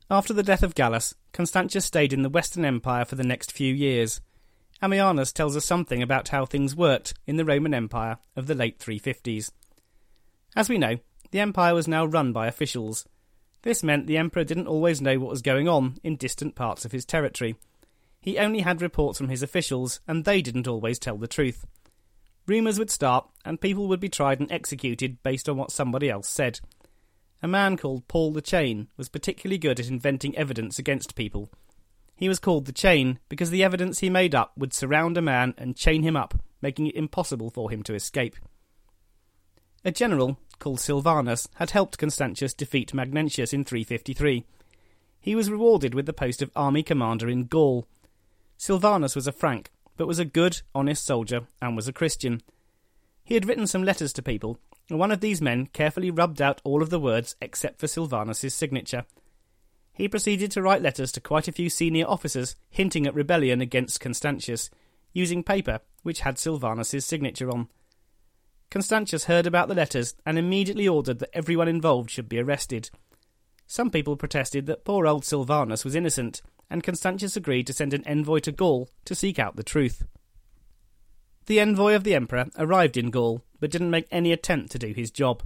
After 0.09 0.33
the 0.33 0.41
death 0.41 0.63
of 0.63 0.73
Gallus, 0.73 1.13
Constantius 1.31 1.85
stayed 1.85 2.11
in 2.11 2.23
the 2.23 2.29
Western 2.29 2.65
Empire 2.65 3.05
for 3.05 3.13
the 3.13 3.23
next 3.23 3.51
few 3.51 3.71
years. 3.71 4.19
Ammianus 4.81 5.31
tells 5.31 5.55
us 5.55 5.63
something 5.63 6.01
about 6.01 6.29
how 6.29 6.47
things 6.47 6.75
worked 6.75 7.13
in 7.27 7.37
the 7.37 7.45
Roman 7.45 7.75
Empire 7.75 8.17
of 8.35 8.47
the 8.47 8.55
late 8.55 8.79
350s. 8.79 9.51
As 10.55 10.67
we 10.67 10.79
know, 10.79 10.97
the 11.29 11.39
empire 11.39 11.75
was 11.75 11.87
now 11.87 12.03
run 12.03 12.33
by 12.33 12.47
officials. 12.47 13.05
This 13.61 13.83
meant 13.83 14.07
the 14.07 14.17
emperor 14.17 14.43
didn't 14.43 14.65
always 14.65 15.01
know 15.01 15.19
what 15.19 15.29
was 15.29 15.43
going 15.43 15.67
on 15.67 15.99
in 16.03 16.15
distant 16.15 16.55
parts 16.55 16.83
of 16.83 16.93
his 16.93 17.05
territory. 17.05 17.57
He 18.21 18.39
only 18.39 18.61
had 18.61 18.81
reports 18.81 19.19
from 19.19 19.29
his 19.29 19.43
officials, 19.43 19.99
and 20.07 20.25
they 20.25 20.41
didn't 20.41 20.67
always 20.67 20.97
tell 20.97 21.17
the 21.17 21.27
truth. 21.27 21.63
Rumours 22.47 22.79
would 22.79 22.89
start, 22.89 23.27
and 23.43 23.59
people 23.59 23.87
would 23.87 23.99
be 23.99 24.09
tried 24.09 24.39
and 24.39 24.51
executed 24.51 25.21
based 25.21 25.49
on 25.49 25.57
what 25.57 25.69
somebody 25.69 26.09
else 26.09 26.29
said. 26.29 26.61
A 27.43 27.47
man 27.47 27.77
called 27.77 28.07
Paul 28.07 28.31
the 28.31 28.41
Chain 28.41 28.87
was 28.95 29.09
particularly 29.09 29.57
good 29.57 29.79
at 29.79 29.89
inventing 29.89 30.35
evidence 30.37 30.79
against 30.79 31.15
people. 31.15 31.51
He 32.15 32.29
was 32.29 32.39
called 32.39 32.65
the 32.65 32.71
Chain 32.71 33.19
because 33.29 33.51
the 33.51 33.63
evidence 33.63 33.99
he 33.99 34.09
made 34.09 34.33
up 34.33 34.53
would 34.57 34.73
surround 34.73 35.17
a 35.17 35.21
man 35.21 35.53
and 35.57 35.75
chain 35.75 36.03
him 36.03 36.15
up, 36.15 36.41
making 36.61 36.87
it 36.87 36.95
impossible 36.95 37.51
for 37.51 37.69
him 37.69 37.83
to 37.83 37.93
escape. 37.93 38.35
A 39.85 39.91
general 39.91 40.39
called 40.57 40.79
Silvanus 40.79 41.47
had 41.55 41.71
helped 41.71 41.99
Constantius 41.99 42.53
defeat 42.53 42.93
Magnentius 42.93 43.53
in 43.53 43.65
353. 43.65 44.45
He 45.19 45.35
was 45.35 45.51
rewarded 45.51 45.93
with 45.93 46.05
the 46.05 46.13
post 46.13 46.41
of 46.41 46.49
army 46.55 46.81
commander 46.81 47.29
in 47.29 47.45
Gaul. 47.45 47.85
Silvanus 48.57 49.15
was 49.15 49.27
a 49.27 49.31
Frank, 49.31 49.69
but 49.97 50.07
was 50.07 50.19
a 50.19 50.25
good, 50.25 50.61
honest 50.73 51.05
soldier 51.05 51.41
and 51.61 51.75
was 51.75 51.87
a 51.87 51.93
Christian. 51.93 52.41
He 53.23 53.33
had 53.33 53.45
written 53.45 53.67
some 53.67 53.83
letters 53.83 54.13
to 54.13 54.21
people, 54.21 54.59
and 54.89 54.97
one 54.97 55.11
of 55.11 55.19
these 55.19 55.41
men 55.41 55.65
carefully 55.67 56.11
rubbed 56.11 56.41
out 56.41 56.61
all 56.63 56.81
of 56.81 56.89
the 56.89 56.99
words 56.99 57.35
except 57.41 57.79
for 57.79 57.87
Silvanus's 57.87 58.53
signature. 58.53 59.03
He 59.91 60.07
proceeded 60.07 60.51
to 60.51 60.61
write 60.61 60.81
letters 60.81 61.11
to 61.13 61.19
quite 61.19 61.47
a 61.47 61.51
few 61.51 61.69
senior 61.69 62.05
officers 62.07 62.55
hinting 62.69 63.07
at 63.07 63.15
rebellion 63.15 63.59
against 63.59 63.99
Constantius, 63.99 64.69
using 65.11 65.43
paper 65.43 65.79
which 66.03 66.21
had 66.21 66.37
Silvanus's 66.37 67.03
signature 67.03 67.49
on. 67.49 67.67
Constantius 68.69 69.25
heard 69.25 69.47
about 69.47 69.67
the 69.67 69.75
letters 69.75 70.13
and 70.25 70.37
immediately 70.37 70.87
ordered 70.87 71.19
that 71.19 71.31
everyone 71.33 71.67
involved 71.67 72.11
should 72.11 72.29
be 72.29 72.39
arrested. 72.39 72.91
Some 73.65 73.89
people 73.89 74.15
protested 74.15 74.67
that 74.67 74.85
poor 74.85 75.07
old 75.07 75.25
Silvanus 75.25 75.83
was 75.83 75.95
innocent, 75.95 76.41
and 76.69 76.83
Constantius 76.83 77.35
agreed 77.35 77.67
to 77.67 77.73
send 77.73 77.93
an 77.93 78.05
envoy 78.05 78.39
to 78.39 78.51
Gaul 78.51 78.89
to 79.05 79.15
seek 79.15 79.39
out 79.39 79.55
the 79.55 79.63
truth. 79.63 80.03
The 81.45 81.59
envoy 81.59 81.95
of 81.95 82.03
the 82.03 82.15
emperor 82.15 82.47
arrived 82.57 82.97
in 82.97 83.09
Gaul, 83.09 83.41
but 83.59 83.71
didn't 83.71 83.91
make 83.91 84.07
any 84.11 84.31
attempt 84.31 84.71
to 84.71 84.79
do 84.79 84.93
his 84.93 85.11
job. 85.11 85.43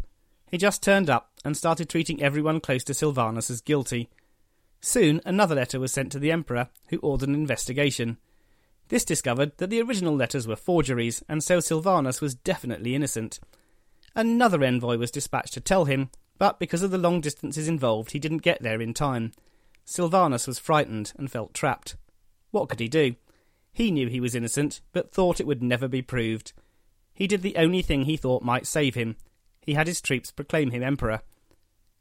He 0.50 0.58
just 0.58 0.84
turned 0.84 1.10
up 1.10 1.32
and 1.46 1.56
started 1.56 1.90
treating 1.90 2.22
everyone 2.22 2.60
close 2.60 2.84
to 2.86 2.94
Silvanus 2.94 3.50
as 3.50 3.62
guilty. 3.62 4.10
Soon 4.82 5.22
another 5.26 5.56
letter 5.56 5.80
was 5.80 5.94
sent 5.94 6.12
to 6.12 6.20
the 6.20 6.32
emperor, 6.32 6.70
who 6.88 6.98
ordered 6.98 7.30
an 7.30 7.36
investigation. 7.36 8.18
This 8.90 9.06
discovered 9.06 9.58
that 9.58 9.70
the 9.70 9.82
original 9.82 10.16
letters 10.16 10.48
were 10.48 10.56
forgeries, 10.56 11.24
and 11.30 11.44
so 11.44 11.60
Silvanus 11.60 12.20
was 12.20 12.36
definitely 12.36 12.96
innocent. 12.96 13.40
Another 14.16 14.64
envoy 14.64 14.98
was 14.98 15.12
dispatched 15.12 15.54
to 15.54 15.62
tell 15.62 15.86
him, 15.86 16.10
but 16.38 16.60
because 16.60 16.82
of 16.82 16.92
the 16.92 16.98
long 16.98 17.22
distances 17.22 17.68
involved, 17.68 18.12
he 18.12 18.20
didn't 18.20 18.40
get 18.40 18.62
there 18.62 18.82
in 18.82 18.94
time. 18.94 19.32
Silvanus 19.86 20.48
was 20.48 20.60
frightened 20.60 21.14
and 21.18 21.32
felt 21.32 21.54
trapped. 21.54 21.96
What 22.52 22.70
could 22.70 22.80
he 22.80 22.88
do? 22.88 23.16
He 23.74 23.92
knew 23.92 24.08
he 24.08 24.20
was 24.20 24.36
innocent, 24.36 24.82
but 24.92 25.12
thought 25.12 25.40
it 25.40 25.48
would 25.48 25.64
never 25.64 25.88
be 25.88 26.02
proved. 26.02 26.54
He 27.14 27.28
did 27.28 27.42
the 27.42 27.56
only 27.58 27.82
thing 27.82 28.04
he 28.04 28.18
thought 28.18 28.44
might 28.44 28.68
save 28.68 28.96
him. 28.96 29.16
He 29.62 29.74
had 29.74 29.88
his 29.88 30.02
troops 30.02 30.32
proclaim 30.32 30.72
him 30.72 30.84
emperor. 30.84 31.22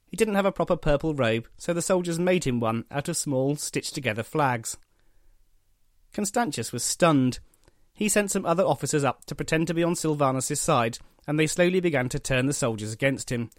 He 0.06 0.16
didn't 0.16 0.34
have 0.34 0.46
a 0.46 0.52
proper 0.52 0.76
purple 0.76 1.14
robe, 1.14 1.48
so 1.56 1.72
the 1.72 1.82
soldiers 1.82 2.18
made 2.18 2.44
him 2.44 2.58
one 2.58 2.84
out 2.90 3.08
of 3.08 3.16
small, 3.16 3.54
stitched 3.56 3.94
together 3.94 4.24
flags. 4.24 4.76
Constantius 6.12 6.72
was 6.72 6.82
stunned. 6.82 7.38
He 7.92 8.08
sent 8.08 8.30
some 8.30 8.44
other 8.44 8.64
officers 8.64 9.04
up 9.04 9.24
to 9.26 9.34
pretend 9.34 9.68
to 9.68 9.74
be 9.74 9.84
on 9.84 9.94
Silvanus's 9.94 10.60
side, 10.60 10.98
and 11.26 11.38
they 11.38 11.46
slowly 11.46 11.80
began 11.80 12.08
to 12.08 12.18
turn 12.18 12.46
the 12.46 12.52
soldiers 12.52 12.92
against 12.92 13.30
him. 13.30 13.50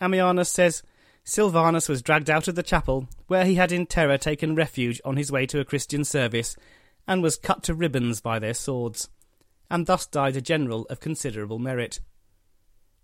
Ammianus 0.00 0.48
says 0.48 0.82
Silvanus 1.28 1.88
was 1.88 2.02
dragged 2.02 2.30
out 2.30 2.46
of 2.46 2.54
the 2.54 2.62
chapel, 2.62 3.08
where 3.26 3.44
he 3.44 3.56
had 3.56 3.72
in 3.72 3.84
terror 3.84 4.16
taken 4.16 4.54
refuge 4.54 5.00
on 5.04 5.16
his 5.16 5.32
way 5.32 5.44
to 5.46 5.58
a 5.58 5.64
Christian 5.64 6.04
service, 6.04 6.56
and 7.08 7.20
was 7.20 7.36
cut 7.36 7.64
to 7.64 7.74
ribbons 7.74 8.20
by 8.20 8.38
their 8.38 8.54
swords, 8.54 9.08
and 9.68 9.86
thus 9.86 10.06
died 10.06 10.36
a 10.36 10.40
general 10.40 10.86
of 10.88 11.00
considerable 11.00 11.58
merit. 11.58 11.98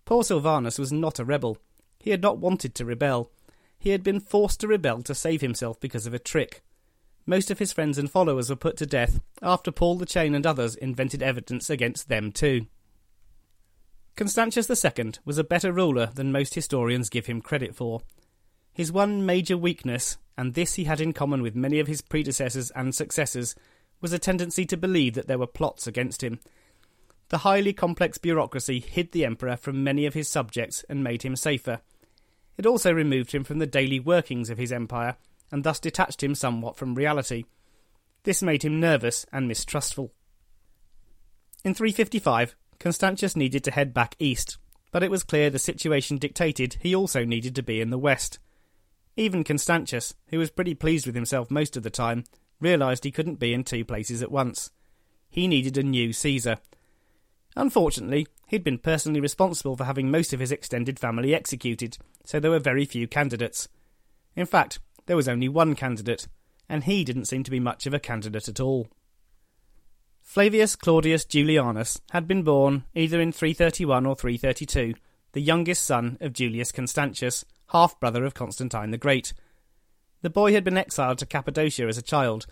Poor 0.04 0.22
Silvanus 0.22 0.78
was 0.78 0.92
not 0.92 1.18
a 1.18 1.24
rebel. 1.24 1.58
He 1.98 2.10
had 2.10 2.22
not 2.22 2.38
wanted 2.38 2.76
to 2.76 2.84
rebel. 2.84 3.32
He 3.76 3.90
had 3.90 4.04
been 4.04 4.20
forced 4.20 4.60
to 4.60 4.68
rebel 4.68 5.02
to 5.02 5.16
save 5.16 5.40
himself 5.40 5.80
because 5.80 6.06
of 6.06 6.14
a 6.14 6.20
trick. 6.20 6.62
Most 7.26 7.50
of 7.50 7.58
his 7.58 7.72
friends 7.72 7.98
and 7.98 8.08
followers 8.08 8.50
were 8.50 8.56
put 8.56 8.76
to 8.76 8.86
death 8.86 9.20
after 9.42 9.72
Paul 9.72 9.96
the 9.96 10.06
Chain 10.06 10.36
and 10.36 10.46
others 10.46 10.76
invented 10.76 11.24
evidence 11.24 11.68
against 11.68 12.08
them 12.08 12.30
too. 12.30 12.66
Constantius 14.14 14.68
II 14.68 15.12
was 15.24 15.38
a 15.38 15.44
better 15.44 15.72
ruler 15.72 16.10
than 16.14 16.32
most 16.32 16.54
historians 16.54 17.08
give 17.08 17.26
him 17.26 17.40
credit 17.40 17.74
for. 17.74 18.02
His 18.72 18.92
one 18.92 19.24
major 19.24 19.56
weakness, 19.56 20.18
and 20.36 20.54
this 20.54 20.74
he 20.74 20.84
had 20.84 21.00
in 21.00 21.12
common 21.12 21.42
with 21.42 21.54
many 21.54 21.78
of 21.78 21.86
his 21.86 22.02
predecessors 22.02 22.70
and 22.72 22.94
successors, 22.94 23.54
was 24.00 24.12
a 24.12 24.18
tendency 24.18 24.66
to 24.66 24.76
believe 24.76 25.14
that 25.14 25.28
there 25.28 25.38
were 25.38 25.46
plots 25.46 25.86
against 25.86 26.22
him. 26.22 26.40
The 27.30 27.38
highly 27.38 27.72
complex 27.72 28.18
bureaucracy 28.18 28.80
hid 28.80 29.12
the 29.12 29.24
emperor 29.24 29.56
from 29.56 29.84
many 29.84 30.04
of 30.04 30.14
his 30.14 30.28
subjects 30.28 30.84
and 30.88 31.02
made 31.02 31.22
him 31.22 31.36
safer. 31.36 31.80
It 32.58 32.66
also 32.66 32.92
removed 32.92 33.32
him 33.32 33.44
from 33.44 33.58
the 33.58 33.66
daily 33.66 33.98
workings 33.98 34.50
of 34.50 34.58
his 34.58 34.72
empire 34.72 35.16
and 35.50 35.64
thus 35.64 35.80
detached 35.80 36.22
him 36.22 36.34
somewhat 36.34 36.76
from 36.76 36.94
reality. 36.94 37.44
This 38.24 38.42
made 38.42 38.62
him 38.62 38.80
nervous 38.80 39.24
and 39.32 39.48
mistrustful. 39.48 40.12
In 41.64 41.74
355, 41.74 42.54
Constantius 42.82 43.36
needed 43.36 43.62
to 43.62 43.70
head 43.70 43.94
back 43.94 44.16
east, 44.18 44.58
but 44.90 45.04
it 45.04 45.10
was 45.10 45.22
clear 45.22 45.48
the 45.48 45.58
situation 45.60 46.16
dictated 46.16 46.78
he 46.80 46.96
also 46.96 47.24
needed 47.24 47.54
to 47.54 47.62
be 47.62 47.80
in 47.80 47.90
the 47.90 47.98
west. 47.98 48.40
Even 49.16 49.44
Constantius, 49.44 50.14
who 50.30 50.38
was 50.38 50.50
pretty 50.50 50.74
pleased 50.74 51.06
with 51.06 51.14
himself 51.14 51.48
most 51.48 51.76
of 51.76 51.84
the 51.84 51.90
time, 51.90 52.24
realised 52.58 53.04
he 53.04 53.12
couldn't 53.12 53.38
be 53.38 53.54
in 53.54 53.62
two 53.62 53.84
places 53.84 54.20
at 54.20 54.32
once. 54.32 54.72
He 55.30 55.46
needed 55.46 55.78
a 55.78 55.84
new 55.84 56.12
Caesar. 56.12 56.56
Unfortunately, 57.54 58.26
he'd 58.48 58.64
been 58.64 58.78
personally 58.78 59.20
responsible 59.20 59.76
for 59.76 59.84
having 59.84 60.10
most 60.10 60.32
of 60.32 60.40
his 60.40 60.50
extended 60.50 60.98
family 60.98 61.36
executed, 61.36 61.98
so 62.24 62.40
there 62.40 62.50
were 62.50 62.58
very 62.58 62.84
few 62.84 63.06
candidates. 63.06 63.68
In 64.34 64.44
fact, 64.44 64.80
there 65.06 65.16
was 65.16 65.28
only 65.28 65.48
one 65.48 65.76
candidate, 65.76 66.26
and 66.68 66.82
he 66.82 67.04
didn't 67.04 67.26
seem 67.26 67.44
to 67.44 67.50
be 67.52 67.60
much 67.60 67.86
of 67.86 67.94
a 67.94 68.00
candidate 68.00 68.48
at 68.48 68.58
all. 68.58 68.88
Flavius 70.32 70.76
Claudius 70.76 71.26
Julianus 71.26 72.00
had 72.10 72.26
been 72.26 72.42
born 72.42 72.84
either 72.94 73.20
in 73.20 73.32
331 73.32 74.06
or 74.06 74.16
332, 74.16 74.94
the 75.32 75.42
youngest 75.42 75.84
son 75.84 76.16
of 76.22 76.32
Julius 76.32 76.72
Constantius, 76.72 77.44
half 77.66 78.00
brother 78.00 78.24
of 78.24 78.32
Constantine 78.32 78.92
the 78.92 78.96
Great. 78.96 79.34
The 80.22 80.30
boy 80.30 80.54
had 80.54 80.64
been 80.64 80.78
exiled 80.78 81.18
to 81.18 81.26
Cappadocia 81.26 81.86
as 81.86 81.98
a 81.98 82.02
child, 82.02 82.46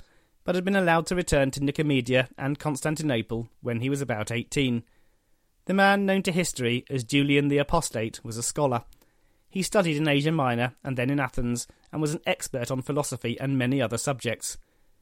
but 0.45 0.57
had 0.57 0.65
been 0.67 0.77
allowed 0.77 1.07
to 1.07 1.15
return 1.15 1.51
to 1.53 1.61
Nicomedia 1.61 2.29
and 2.37 2.59
Constantinople 2.59 3.49
when 3.63 3.81
he 3.81 3.89
was 3.89 4.03
about 4.03 4.31
18. 4.31 4.83
The 5.65 5.73
man 5.73 6.05
known 6.05 6.23
to 6.25 6.33
history 6.33 6.85
as 6.91 7.03
Julian 7.03 7.49
the 7.49 7.57
Apostate 7.57 8.23
was 8.23 8.37
a 8.37 8.43
scholar. 8.43 8.85
He 9.49 9.63
studied 9.63 9.97
in 9.97 10.07
Asia 10.07 10.33
Minor 10.33 10.75
and 10.85 10.99
then 10.99 11.09
in 11.09 11.19
Athens, 11.19 11.67
and 11.91 12.03
was 12.03 12.13
an 12.13 12.21
expert 12.27 12.71
on 12.71 12.83
philosophy 12.83 13.41
and 13.41 13.57
many 13.57 13.81
other 13.81 13.97
subjects. 13.97 14.59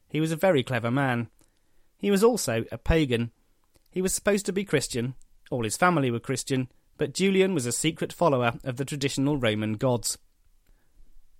He 0.07 0.21
was 0.21 0.31
a 0.31 0.37
very 0.37 0.63
clever 0.63 0.89
man. 0.89 1.27
He 1.99 2.09
was 2.09 2.23
also 2.23 2.65
a 2.71 2.77
pagan. 2.77 3.31
He 3.91 4.01
was 4.01 4.13
supposed 4.13 4.45
to 4.47 4.53
be 4.53 4.63
Christian, 4.63 5.13
all 5.51 5.63
his 5.63 5.77
family 5.77 6.09
were 6.09 6.19
Christian, 6.19 6.69
but 6.97 7.13
Julian 7.13 7.53
was 7.53 7.65
a 7.65 7.71
secret 7.71 8.11
follower 8.11 8.53
of 8.63 8.77
the 8.77 8.85
traditional 8.85 9.37
Roman 9.37 9.73
gods. 9.73 10.17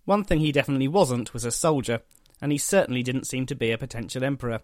One 0.06 0.24
thing 0.24 0.40
he 0.40 0.52
definitely 0.52 0.88
wasn't 0.88 1.34
was 1.34 1.46
a 1.46 1.52
soldier, 1.52 2.02
and 2.42 2.52
he 2.52 2.58
certainly 2.58 3.04
didn't 3.04 3.28
seem 3.28 3.46
to 3.48 3.56
be 3.56 3.72
a 3.72 3.78
potential 3.78 4.24
emperor. 4.24 4.62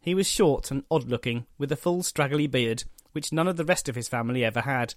He 0.00 0.14
was 0.14 0.28
short 0.28 0.70
and 0.70 0.84
odd 0.90 1.08
looking, 1.08 1.46
with 1.58 1.72
a 1.72 1.76
full 1.76 2.02
straggly 2.02 2.46
beard, 2.46 2.84
which 3.12 3.32
none 3.32 3.48
of 3.48 3.56
the 3.56 3.64
rest 3.64 3.88
of 3.88 3.94
his 3.94 4.08
family 4.08 4.44
ever 4.44 4.62
had. 4.62 4.94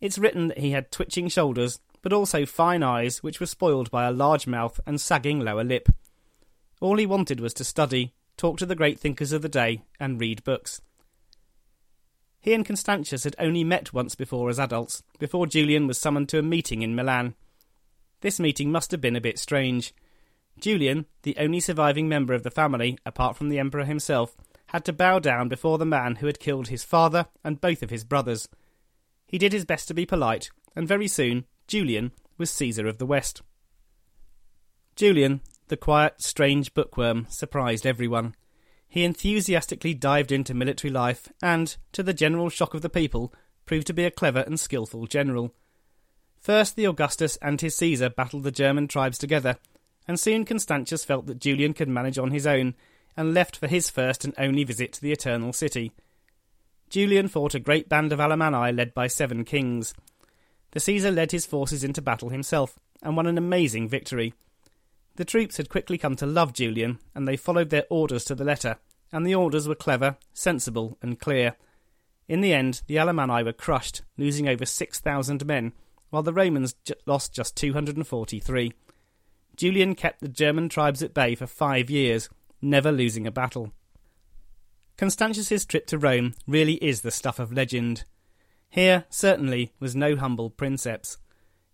It's 0.00 0.18
written 0.18 0.48
that 0.48 0.58
he 0.58 0.72
had 0.72 0.90
twitching 0.90 1.28
shoulders 1.28 1.78
but 2.02 2.12
also 2.12 2.44
fine 2.44 2.82
eyes 2.82 3.22
which 3.22 3.40
were 3.40 3.46
spoiled 3.46 3.90
by 3.90 4.06
a 4.06 4.12
large 4.12 4.46
mouth 4.46 4.78
and 4.84 5.00
sagging 5.00 5.40
lower 5.40 5.64
lip. 5.64 5.88
All 6.80 6.98
he 6.98 7.06
wanted 7.06 7.40
was 7.40 7.54
to 7.54 7.64
study, 7.64 8.12
talk 8.42 8.58
to 8.58 8.66
the 8.66 8.74
great 8.74 8.98
thinkers 8.98 9.30
of 9.30 9.40
the 9.40 9.48
day, 9.48 9.84
and 10.00 10.20
read 10.20 10.42
books. 10.42 10.80
He 12.40 12.52
and 12.52 12.66
Constantius 12.66 13.22
had 13.22 13.36
only 13.38 13.62
met 13.62 13.92
once 13.92 14.16
before 14.16 14.50
as 14.50 14.58
adults, 14.58 15.04
before 15.20 15.46
Julian 15.46 15.86
was 15.86 15.96
summoned 15.96 16.28
to 16.30 16.40
a 16.40 16.42
meeting 16.42 16.82
in 16.82 16.96
Milan. 16.96 17.36
This 18.20 18.40
meeting 18.40 18.72
must 18.72 18.90
have 18.90 19.00
been 19.00 19.14
a 19.14 19.20
bit 19.20 19.38
strange. 19.38 19.94
Julian, 20.58 21.06
the 21.22 21.36
only 21.38 21.60
surviving 21.60 22.08
member 22.08 22.34
of 22.34 22.42
the 22.42 22.50
family, 22.50 22.98
apart 23.06 23.36
from 23.36 23.48
the 23.48 23.60
Emperor 23.60 23.84
himself, 23.84 24.36
had 24.66 24.84
to 24.86 24.92
bow 24.92 25.20
down 25.20 25.48
before 25.48 25.78
the 25.78 25.86
man 25.86 26.16
who 26.16 26.26
had 26.26 26.40
killed 26.40 26.66
his 26.66 26.82
father 26.82 27.26
and 27.44 27.60
both 27.60 27.80
of 27.80 27.90
his 27.90 28.02
brothers. 28.02 28.48
He 29.24 29.38
did 29.38 29.52
his 29.52 29.64
best 29.64 29.86
to 29.86 29.94
be 29.94 30.04
polite, 30.04 30.50
and 30.74 30.88
very 30.88 31.06
soon 31.06 31.44
Julian 31.68 32.10
was 32.38 32.50
Caesar 32.50 32.88
of 32.88 32.98
the 32.98 33.06
West. 33.06 33.40
Julian, 34.96 35.42
the 35.68 35.76
quiet, 35.76 36.20
strange 36.22 36.74
bookworm, 36.74 37.26
surprised 37.28 37.86
everyone. 37.86 38.34
He 38.88 39.04
enthusiastically 39.04 39.94
dived 39.94 40.32
into 40.32 40.54
military 40.54 40.90
life 40.90 41.28
and, 41.42 41.76
to 41.92 42.02
the 42.02 42.12
general 42.12 42.50
shock 42.50 42.74
of 42.74 42.82
the 42.82 42.90
people, 42.90 43.32
proved 43.64 43.86
to 43.86 43.94
be 43.94 44.04
a 44.04 44.10
clever 44.10 44.40
and 44.40 44.60
skilful 44.60 45.06
general. 45.06 45.54
First, 46.40 46.76
the 46.76 46.86
Augustus 46.86 47.36
and 47.40 47.60
his 47.60 47.76
Caesar 47.76 48.10
battled 48.10 48.42
the 48.42 48.50
German 48.50 48.88
tribes 48.88 49.18
together, 49.18 49.56
and 50.06 50.18
soon 50.18 50.44
Constantius 50.44 51.04
felt 51.04 51.26
that 51.26 51.40
Julian 51.40 51.72
could 51.72 51.88
manage 51.88 52.18
on 52.18 52.32
his 52.32 52.46
own, 52.46 52.74
and 53.16 53.32
left 53.34 53.56
for 53.56 53.68
his 53.68 53.88
first 53.88 54.24
and 54.24 54.34
only 54.38 54.64
visit 54.64 54.92
to 54.94 55.00
the 55.00 55.12
Eternal 55.12 55.52
City. 55.52 55.92
Julian 56.90 57.28
fought 57.28 57.54
a 57.54 57.60
great 57.60 57.88
band 57.88 58.12
of 58.12 58.18
Alemanni 58.18 58.72
led 58.72 58.92
by 58.92 59.06
seven 59.06 59.44
kings, 59.44 59.94
the 60.72 60.80
Caesar 60.80 61.10
led 61.10 61.32
his 61.32 61.46
forces 61.46 61.84
into 61.84 62.02
battle 62.02 62.30
himself 62.30 62.78
and 63.02 63.16
won 63.16 63.26
an 63.26 63.38
amazing 63.38 63.88
victory. 63.88 64.34
The 65.16 65.24
troops 65.24 65.58
had 65.58 65.68
quickly 65.68 65.98
come 65.98 66.16
to 66.16 66.26
love 66.26 66.54
Julian, 66.54 66.98
and 67.14 67.28
they 67.28 67.36
followed 67.36 67.70
their 67.70 67.84
orders 67.90 68.24
to 68.26 68.34
the 68.34 68.44
letter, 68.44 68.76
and 69.12 69.26
the 69.26 69.34
orders 69.34 69.68
were 69.68 69.74
clever, 69.74 70.16
sensible, 70.32 70.96
and 71.02 71.20
clear. 71.20 71.56
In 72.28 72.40
the 72.40 72.54
end, 72.54 72.82
the 72.86 72.96
Alemanni 72.96 73.44
were 73.44 73.52
crushed, 73.52 74.02
losing 74.16 74.48
over 74.48 74.64
6,000 74.64 75.44
men, 75.44 75.72
while 76.08 76.22
the 76.22 76.32
Romans 76.32 76.74
j- 76.84 76.94
lost 77.04 77.34
just 77.34 77.56
243. 77.56 78.72
Julian 79.56 79.94
kept 79.94 80.20
the 80.20 80.28
German 80.28 80.68
tribes 80.68 81.02
at 81.02 81.12
bay 81.12 81.34
for 81.34 81.46
five 81.46 81.90
years, 81.90 82.30
never 82.62 82.90
losing 82.90 83.26
a 83.26 83.30
battle. 83.30 83.72
Constantius's 84.96 85.66
trip 85.66 85.86
to 85.88 85.98
Rome 85.98 86.34
really 86.46 86.74
is 86.74 87.02
the 87.02 87.10
stuff 87.10 87.38
of 87.38 87.52
legend. 87.52 88.04
Here, 88.70 89.04
certainly, 89.10 89.72
was 89.78 89.94
no 89.94 90.16
humble 90.16 90.48
princeps. 90.48 91.18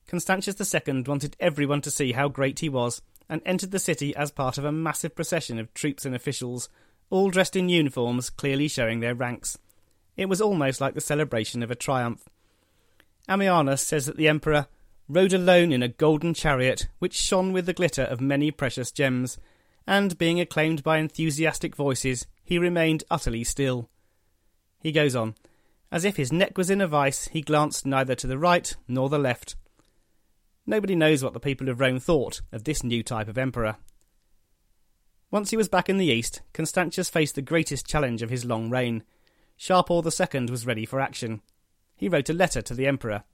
Constantius 0.08 0.58
II 0.74 1.02
wanted 1.02 1.36
everyone 1.38 1.82
to 1.82 1.90
see 1.90 2.12
how 2.12 2.28
great 2.28 2.60
he 2.60 2.68
was, 2.68 3.02
and 3.28 3.42
entered 3.44 3.70
the 3.70 3.78
city 3.78 4.14
as 4.16 4.30
part 4.30 4.58
of 4.58 4.64
a 4.64 4.72
massive 4.72 5.14
procession 5.14 5.58
of 5.58 5.72
troops 5.74 6.04
and 6.04 6.14
officials, 6.14 6.68
all 7.10 7.30
dressed 7.30 7.56
in 7.56 7.68
uniforms 7.68 8.30
clearly 8.30 8.68
showing 8.68 9.00
their 9.00 9.14
ranks. 9.14 9.58
It 10.16 10.28
was 10.28 10.40
almost 10.40 10.80
like 10.80 10.94
the 10.94 11.00
celebration 11.00 11.62
of 11.62 11.70
a 11.70 11.76
triumph. 11.76 12.28
Ammianus 13.28 13.84
says 13.84 14.06
that 14.06 14.16
the 14.16 14.28
emperor 14.28 14.66
rode 15.08 15.32
alone 15.32 15.72
in 15.72 15.82
a 15.82 15.88
golden 15.88 16.34
chariot 16.34 16.88
which 16.98 17.14
shone 17.14 17.52
with 17.52 17.66
the 17.66 17.72
glitter 17.72 18.02
of 18.02 18.20
many 18.20 18.50
precious 18.50 18.90
gems, 18.90 19.38
and 19.86 20.18
being 20.18 20.40
acclaimed 20.40 20.82
by 20.82 20.98
enthusiastic 20.98 21.74
voices, 21.74 22.26
he 22.44 22.58
remained 22.58 23.04
utterly 23.10 23.44
still. 23.44 23.88
He 24.80 24.92
goes 24.92 25.16
on. 25.16 25.34
As 25.90 26.04
if 26.04 26.16
his 26.16 26.30
neck 26.30 26.58
was 26.58 26.68
in 26.68 26.82
a 26.82 26.86
vice, 26.86 27.28
he 27.28 27.40
glanced 27.40 27.86
neither 27.86 28.14
to 28.16 28.26
the 28.26 28.38
right 28.38 28.74
nor 28.86 29.08
the 29.08 29.18
left. 29.18 29.56
Nobody 30.68 30.94
knows 30.94 31.24
what 31.24 31.32
the 31.32 31.40
people 31.40 31.70
of 31.70 31.80
Rome 31.80 31.98
thought 31.98 32.42
of 32.52 32.64
this 32.64 32.84
new 32.84 33.02
type 33.02 33.26
of 33.26 33.38
emperor. 33.38 33.76
Once 35.30 35.48
he 35.48 35.56
was 35.56 35.66
back 35.66 35.88
in 35.88 35.96
the 35.96 36.04
east, 36.04 36.42
Constantius 36.52 37.08
faced 37.08 37.36
the 37.36 37.40
greatest 37.40 37.86
challenge 37.86 38.20
of 38.20 38.28
his 38.28 38.44
long 38.44 38.68
reign. 38.68 39.02
Shapur 39.58 40.04
II 40.04 40.50
was 40.50 40.66
ready 40.66 40.84
for 40.84 41.00
action. 41.00 41.40
He 41.96 42.10
wrote 42.10 42.28
a 42.28 42.34
letter 42.34 42.60
to 42.60 42.74
the 42.74 42.86
emperor. 42.86 43.24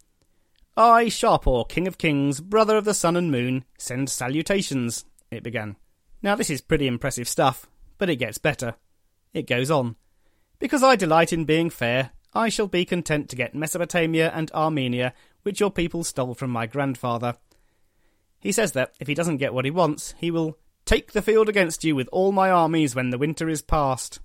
I, 0.76 1.07
Shapur, 1.07 1.69
King 1.69 1.88
of 1.88 1.99
Kings, 1.99 2.41
brother 2.41 2.76
of 2.76 2.85
the 2.85 2.95
sun 2.95 3.17
and 3.17 3.33
moon, 3.33 3.64
send 3.79 4.11
salutations, 4.11 5.05
it 5.33 5.43
began. 5.43 5.75
Now, 6.23 6.37
this 6.37 6.50
is 6.50 6.61
pretty 6.61 6.87
impressive 6.87 7.26
stuff, 7.26 7.67
but 7.99 8.09
it 8.09 8.17
gets 8.17 8.38
better. 8.38 8.76
It 9.33 9.49
goes 9.49 9.73
on. 9.73 9.97
Because 10.61 10.85
I 10.85 10.95
delight 10.95 11.33
in 11.33 11.47
being 11.47 11.69
fair, 11.69 12.12
I 12.33 12.49
shall 12.49 12.69
be 12.69 12.85
content 12.85 13.29
to 13.31 13.37
get 13.37 13.57
Mesopotamia 13.57 14.31
and 14.33 14.53
Armenia, 14.53 15.14
which 15.45 15.61
your 15.61 15.71
people 15.71 16.03
stole 16.03 16.35
from 16.35 16.51
my 16.51 16.67
grandfather. 16.67 17.37
He 18.41 18.53
says 18.53 18.73
that 18.73 18.93
if 18.99 19.07
he 19.07 19.15
doesn't 19.15 19.39
get 19.39 19.55
what 19.55 19.65
he 19.65 19.71
wants, 19.71 20.15
he 20.19 20.31
will 20.31 20.59
take 20.85 21.13
the 21.13 21.23
field 21.23 21.49
against 21.49 21.85
you 21.85 21.95
with 21.95 22.09
all 22.13 22.33
my 22.33 22.51
armies 22.51 22.95
when 22.95 23.11
the 23.11 23.19
winter 23.19 23.49
is 23.49 23.63
past. 23.63 24.21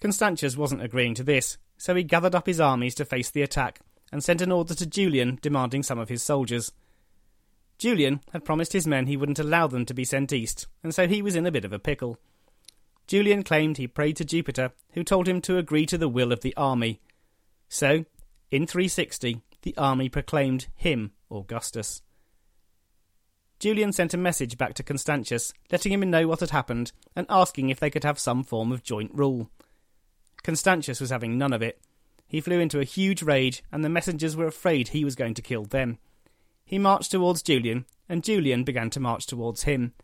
Constantius 0.00 0.56
wasn't 0.56 0.82
agreeing 0.82 1.14
to 1.14 1.22
this, 1.22 1.58
so 1.76 1.94
he 1.94 2.02
gathered 2.02 2.34
up 2.34 2.46
his 2.46 2.60
armies 2.60 2.94
to 2.94 3.04
face 3.04 3.30
the 3.30 3.42
attack 3.42 3.80
and 4.12 4.22
sent 4.22 4.40
an 4.40 4.52
order 4.52 4.74
to 4.74 4.86
Julian 4.86 5.38
demanding 5.42 5.82
some 5.82 5.98
of 5.98 6.08
his 6.08 6.22
soldiers. 6.22 6.72
Julian 7.78 8.20
had 8.32 8.44
promised 8.44 8.72
his 8.72 8.86
men 8.86 9.06
he 9.06 9.16
wouldn't 9.16 9.38
allow 9.38 9.66
them 9.66 9.84
to 9.84 9.94
be 9.94 10.04
sent 10.04 10.32
east, 10.32 10.66
and 10.82 10.94
so 10.94 11.06
he 11.06 11.20
was 11.20 11.36
in 11.36 11.46
a 11.46 11.50
bit 11.50 11.64
of 11.64 11.72
a 11.72 11.78
pickle. 11.78 12.18
Julian 13.06 13.42
claimed 13.42 13.76
he 13.76 13.86
prayed 13.86 14.16
to 14.16 14.24
Jupiter, 14.24 14.72
who 14.92 15.04
told 15.04 15.28
him 15.28 15.40
to 15.42 15.58
agree 15.58 15.86
to 15.86 15.98
the 15.98 16.08
will 16.08 16.32
of 16.32 16.40
the 16.40 16.56
army. 16.56 17.00
So, 17.68 18.04
in 18.50 18.66
360, 18.66 19.42
the 19.66 19.76
army 19.76 20.08
proclaimed 20.08 20.68
him 20.76 21.10
Augustus. 21.28 22.00
Julian 23.58 23.92
sent 23.92 24.14
a 24.14 24.16
message 24.16 24.56
back 24.56 24.74
to 24.74 24.84
Constantius, 24.84 25.52
letting 25.72 25.92
him 25.92 26.08
know 26.08 26.28
what 26.28 26.38
had 26.38 26.50
happened 26.50 26.92
and 27.16 27.26
asking 27.28 27.68
if 27.68 27.80
they 27.80 27.90
could 27.90 28.04
have 28.04 28.16
some 28.16 28.44
form 28.44 28.70
of 28.70 28.84
joint 28.84 29.10
rule. 29.12 29.50
Constantius 30.44 31.00
was 31.00 31.10
having 31.10 31.36
none 31.36 31.52
of 31.52 31.62
it. 31.62 31.80
He 32.28 32.40
flew 32.40 32.60
into 32.60 32.78
a 32.78 32.84
huge 32.84 33.24
rage, 33.24 33.64
and 33.72 33.84
the 33.84 33.88
messengers 33.88 34.36
were 34.36 34.46
afraid 34.46 34.86
he 34.88 35.04
was 35.04 35.16
going 35.16 35.34
to 35.34 35.42
kill 35.42 35.64
them. 35.64 35.98
He 36.64 36.78
marched 36.78 37.10
towards 37.10 37.42
Julian, 37.42 37.86
and 38.08 38.22
Julian 38.22 38.62
began 38.62 38.88
to 38.90 39.00
march 39.00 39.26
towards 39.26 39.64
him, 39.64 39.94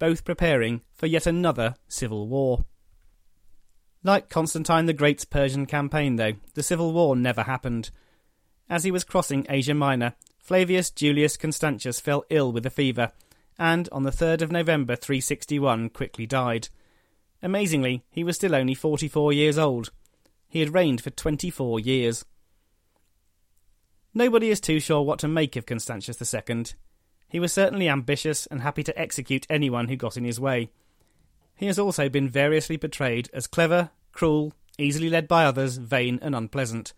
both 0.00 0.24
preparing 0.24 0.82
for 0.92 1.06
yet 1.06 1.28
another 1.28 1.76
civil 1.86 2.26
war. 2.26 2.64
Like 4.02 4.28
Constantine 4.28 4.86
the 4.86 4.92
Great's 4.92 5.24
Persian 5.24 5.66
campaign, 5.66 6.16
though, 6.16 6.34
the 6.54 6.62
civil 6.64 6.92
war 6.92 7.14
never 7.14 7.44
happened. 7.44 7.92
As 8.72 8.84
he 8.84 8.90
was 8.90 9.04
crossing 9.04 9.44
Asia 9.50 9.74
Minor, 9.74 10.14
Flavius 10.38 10.88
Julius 10.90 11.36
Constantius 11.36 12.00
fell 12.00 12.24
ill 12.30 12.52
with 12.52 12.64
a 12.64 12.70
fever, 12.70 13.12
and 13.58 13.86
on 13.92 14.04
the 14.04 14.10
3rd 14.10 14.40
of 14.40 14.50
November 14.50 14.96
361 14.96 15.90
quickly 15.90 16.24
died. 16.24 16.70
Amazingly, 17.42 18.02
he 18.08 18.24
was 18.24 18.36
still 18.36 18.54
only 18.54 18.72
44 18.72 19.30
years 19.34 19.58
old. 19.58 19.90
He 20.48 20.60
had 20.60 20.72
reigned 20.72 21.02
for 21.02 21.10
24 21.10 21.80
years. 21.80 22.24
Nobody 24.14 24.48
is 24.48 24.58
too 24.58 24.80
sure 24.80 25.02
what 25.02 25.18
to 25.18 25.28
make 25.28 25.54
of 25.54 25.66
Constantius 25.66 26.34
II. 26.34 26.64
He 27.28 27.38
was 27.38 27.52
certainly 27.52 27.90
ambitious 27.90 28.46
and 28.46 28.62
happy 28.62 28.84
to 28.84 28.98
execute 28.98 29.46
anyone 29.50 29.88
who 29.88 29.96
got 29.96 30.16
in 30.16 30.24
his 30.24 30.40
way. 30.40 30.70
He 31.56 31.66
has 31.66 31.78
also 31.78 32.08
been 32.08 32.26
variously 32.26 32.78
portrayed 32.78 33.28
as 33.34 33.46
clever, 33.46 33.90
cruel, 34.12 34.54
easily 34.78 35.10
led 35.10 35.28
by 35.28 35.44
others, 35.44 35.76
vain, 35.76 36.18
and 36.22 36.34
unpleasant. 36.34 36.94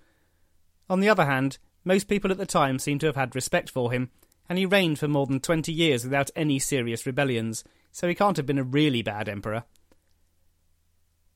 On 0.89 1.01
the 1.01 1.09
other 1.09 1.25
hand, 1.25 1.59
most 1.85 2.09
people 2.09 2.31
at 2.31 2.39
the 2.39 2.47
time 2.47 2.79
seem 2.79 2.99
to 2.99 3.07
have 3.07 3.17
had 3.17 3.35
respect 3.35 3.71
for 3.71 3.93
him, 3.93 4.11
and 4.49 4.59
he 4.59 4.67
reigned 4.67 4.99
for 4.99 5.09
more 5.09 5.27
than 5.27 5.41
twenty 5.41 5.73
years 5.73 6.05
without 6.05 6.31
any 6.37 6.59
serious 6.59 7.07
rebellions, 7.07 7.65
so 7.93 8.09
he 8.09 8.15
can't 8.15 8.37
have 8.37 8.47
been 8.47 8.59
a 8.59 8.65
really 8.65 9.03
bad 9.03 9.29
emperor. 9.29 9.65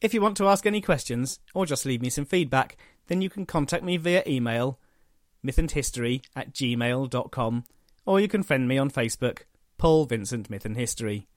If 0.00 0.14
you 0.14 0.22
want 0.22 0.38
to 0.38 0.48
ask 0.48 0.64
any 0.64 0.80
questions 0.80 1.38
or 1.52 1.66
just 1.66 1.84
leave 1.84 2.00
me 2.00 2.08
some 2.08 2.24
feedback, 2.24 2.78
then 3.08 3.20
you 3.20 3.28
can 3.28 3.44
contact 3.44 3.84
me 3.84 3.98
via 3.98 4.22
email 4.26 4.78
mythandhistory 5.44 6.22
at 6.34 6.52
gmail.com 6.52 7.64
or 8.06 8.20
you 8.20 8.28
can 8.28 8.42
friend 8.42 8.66
me 8.66 8.78
on 8.78 8.90
Facebook, 8.90 9.40
Paul 9.78 10.04
Vincent 10.06 10.50
Myth 10.50 10.64
and 10.64 10.76
History. 10.76 11.28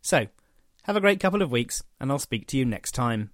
So, 0.00 0.26
have 0.84 0.96
a 0.96 1.00
great 1.00 1.20
couple 1.20 1.42
of 1.42 1.50
weeks 1.50 1.82
and 2.00 2.10
I'll 2.10 2.18
speak 2.18 2.46
to 2.48 2.56
you 2.56 2.64
next 2.64 2.92
time. 2.92 3.30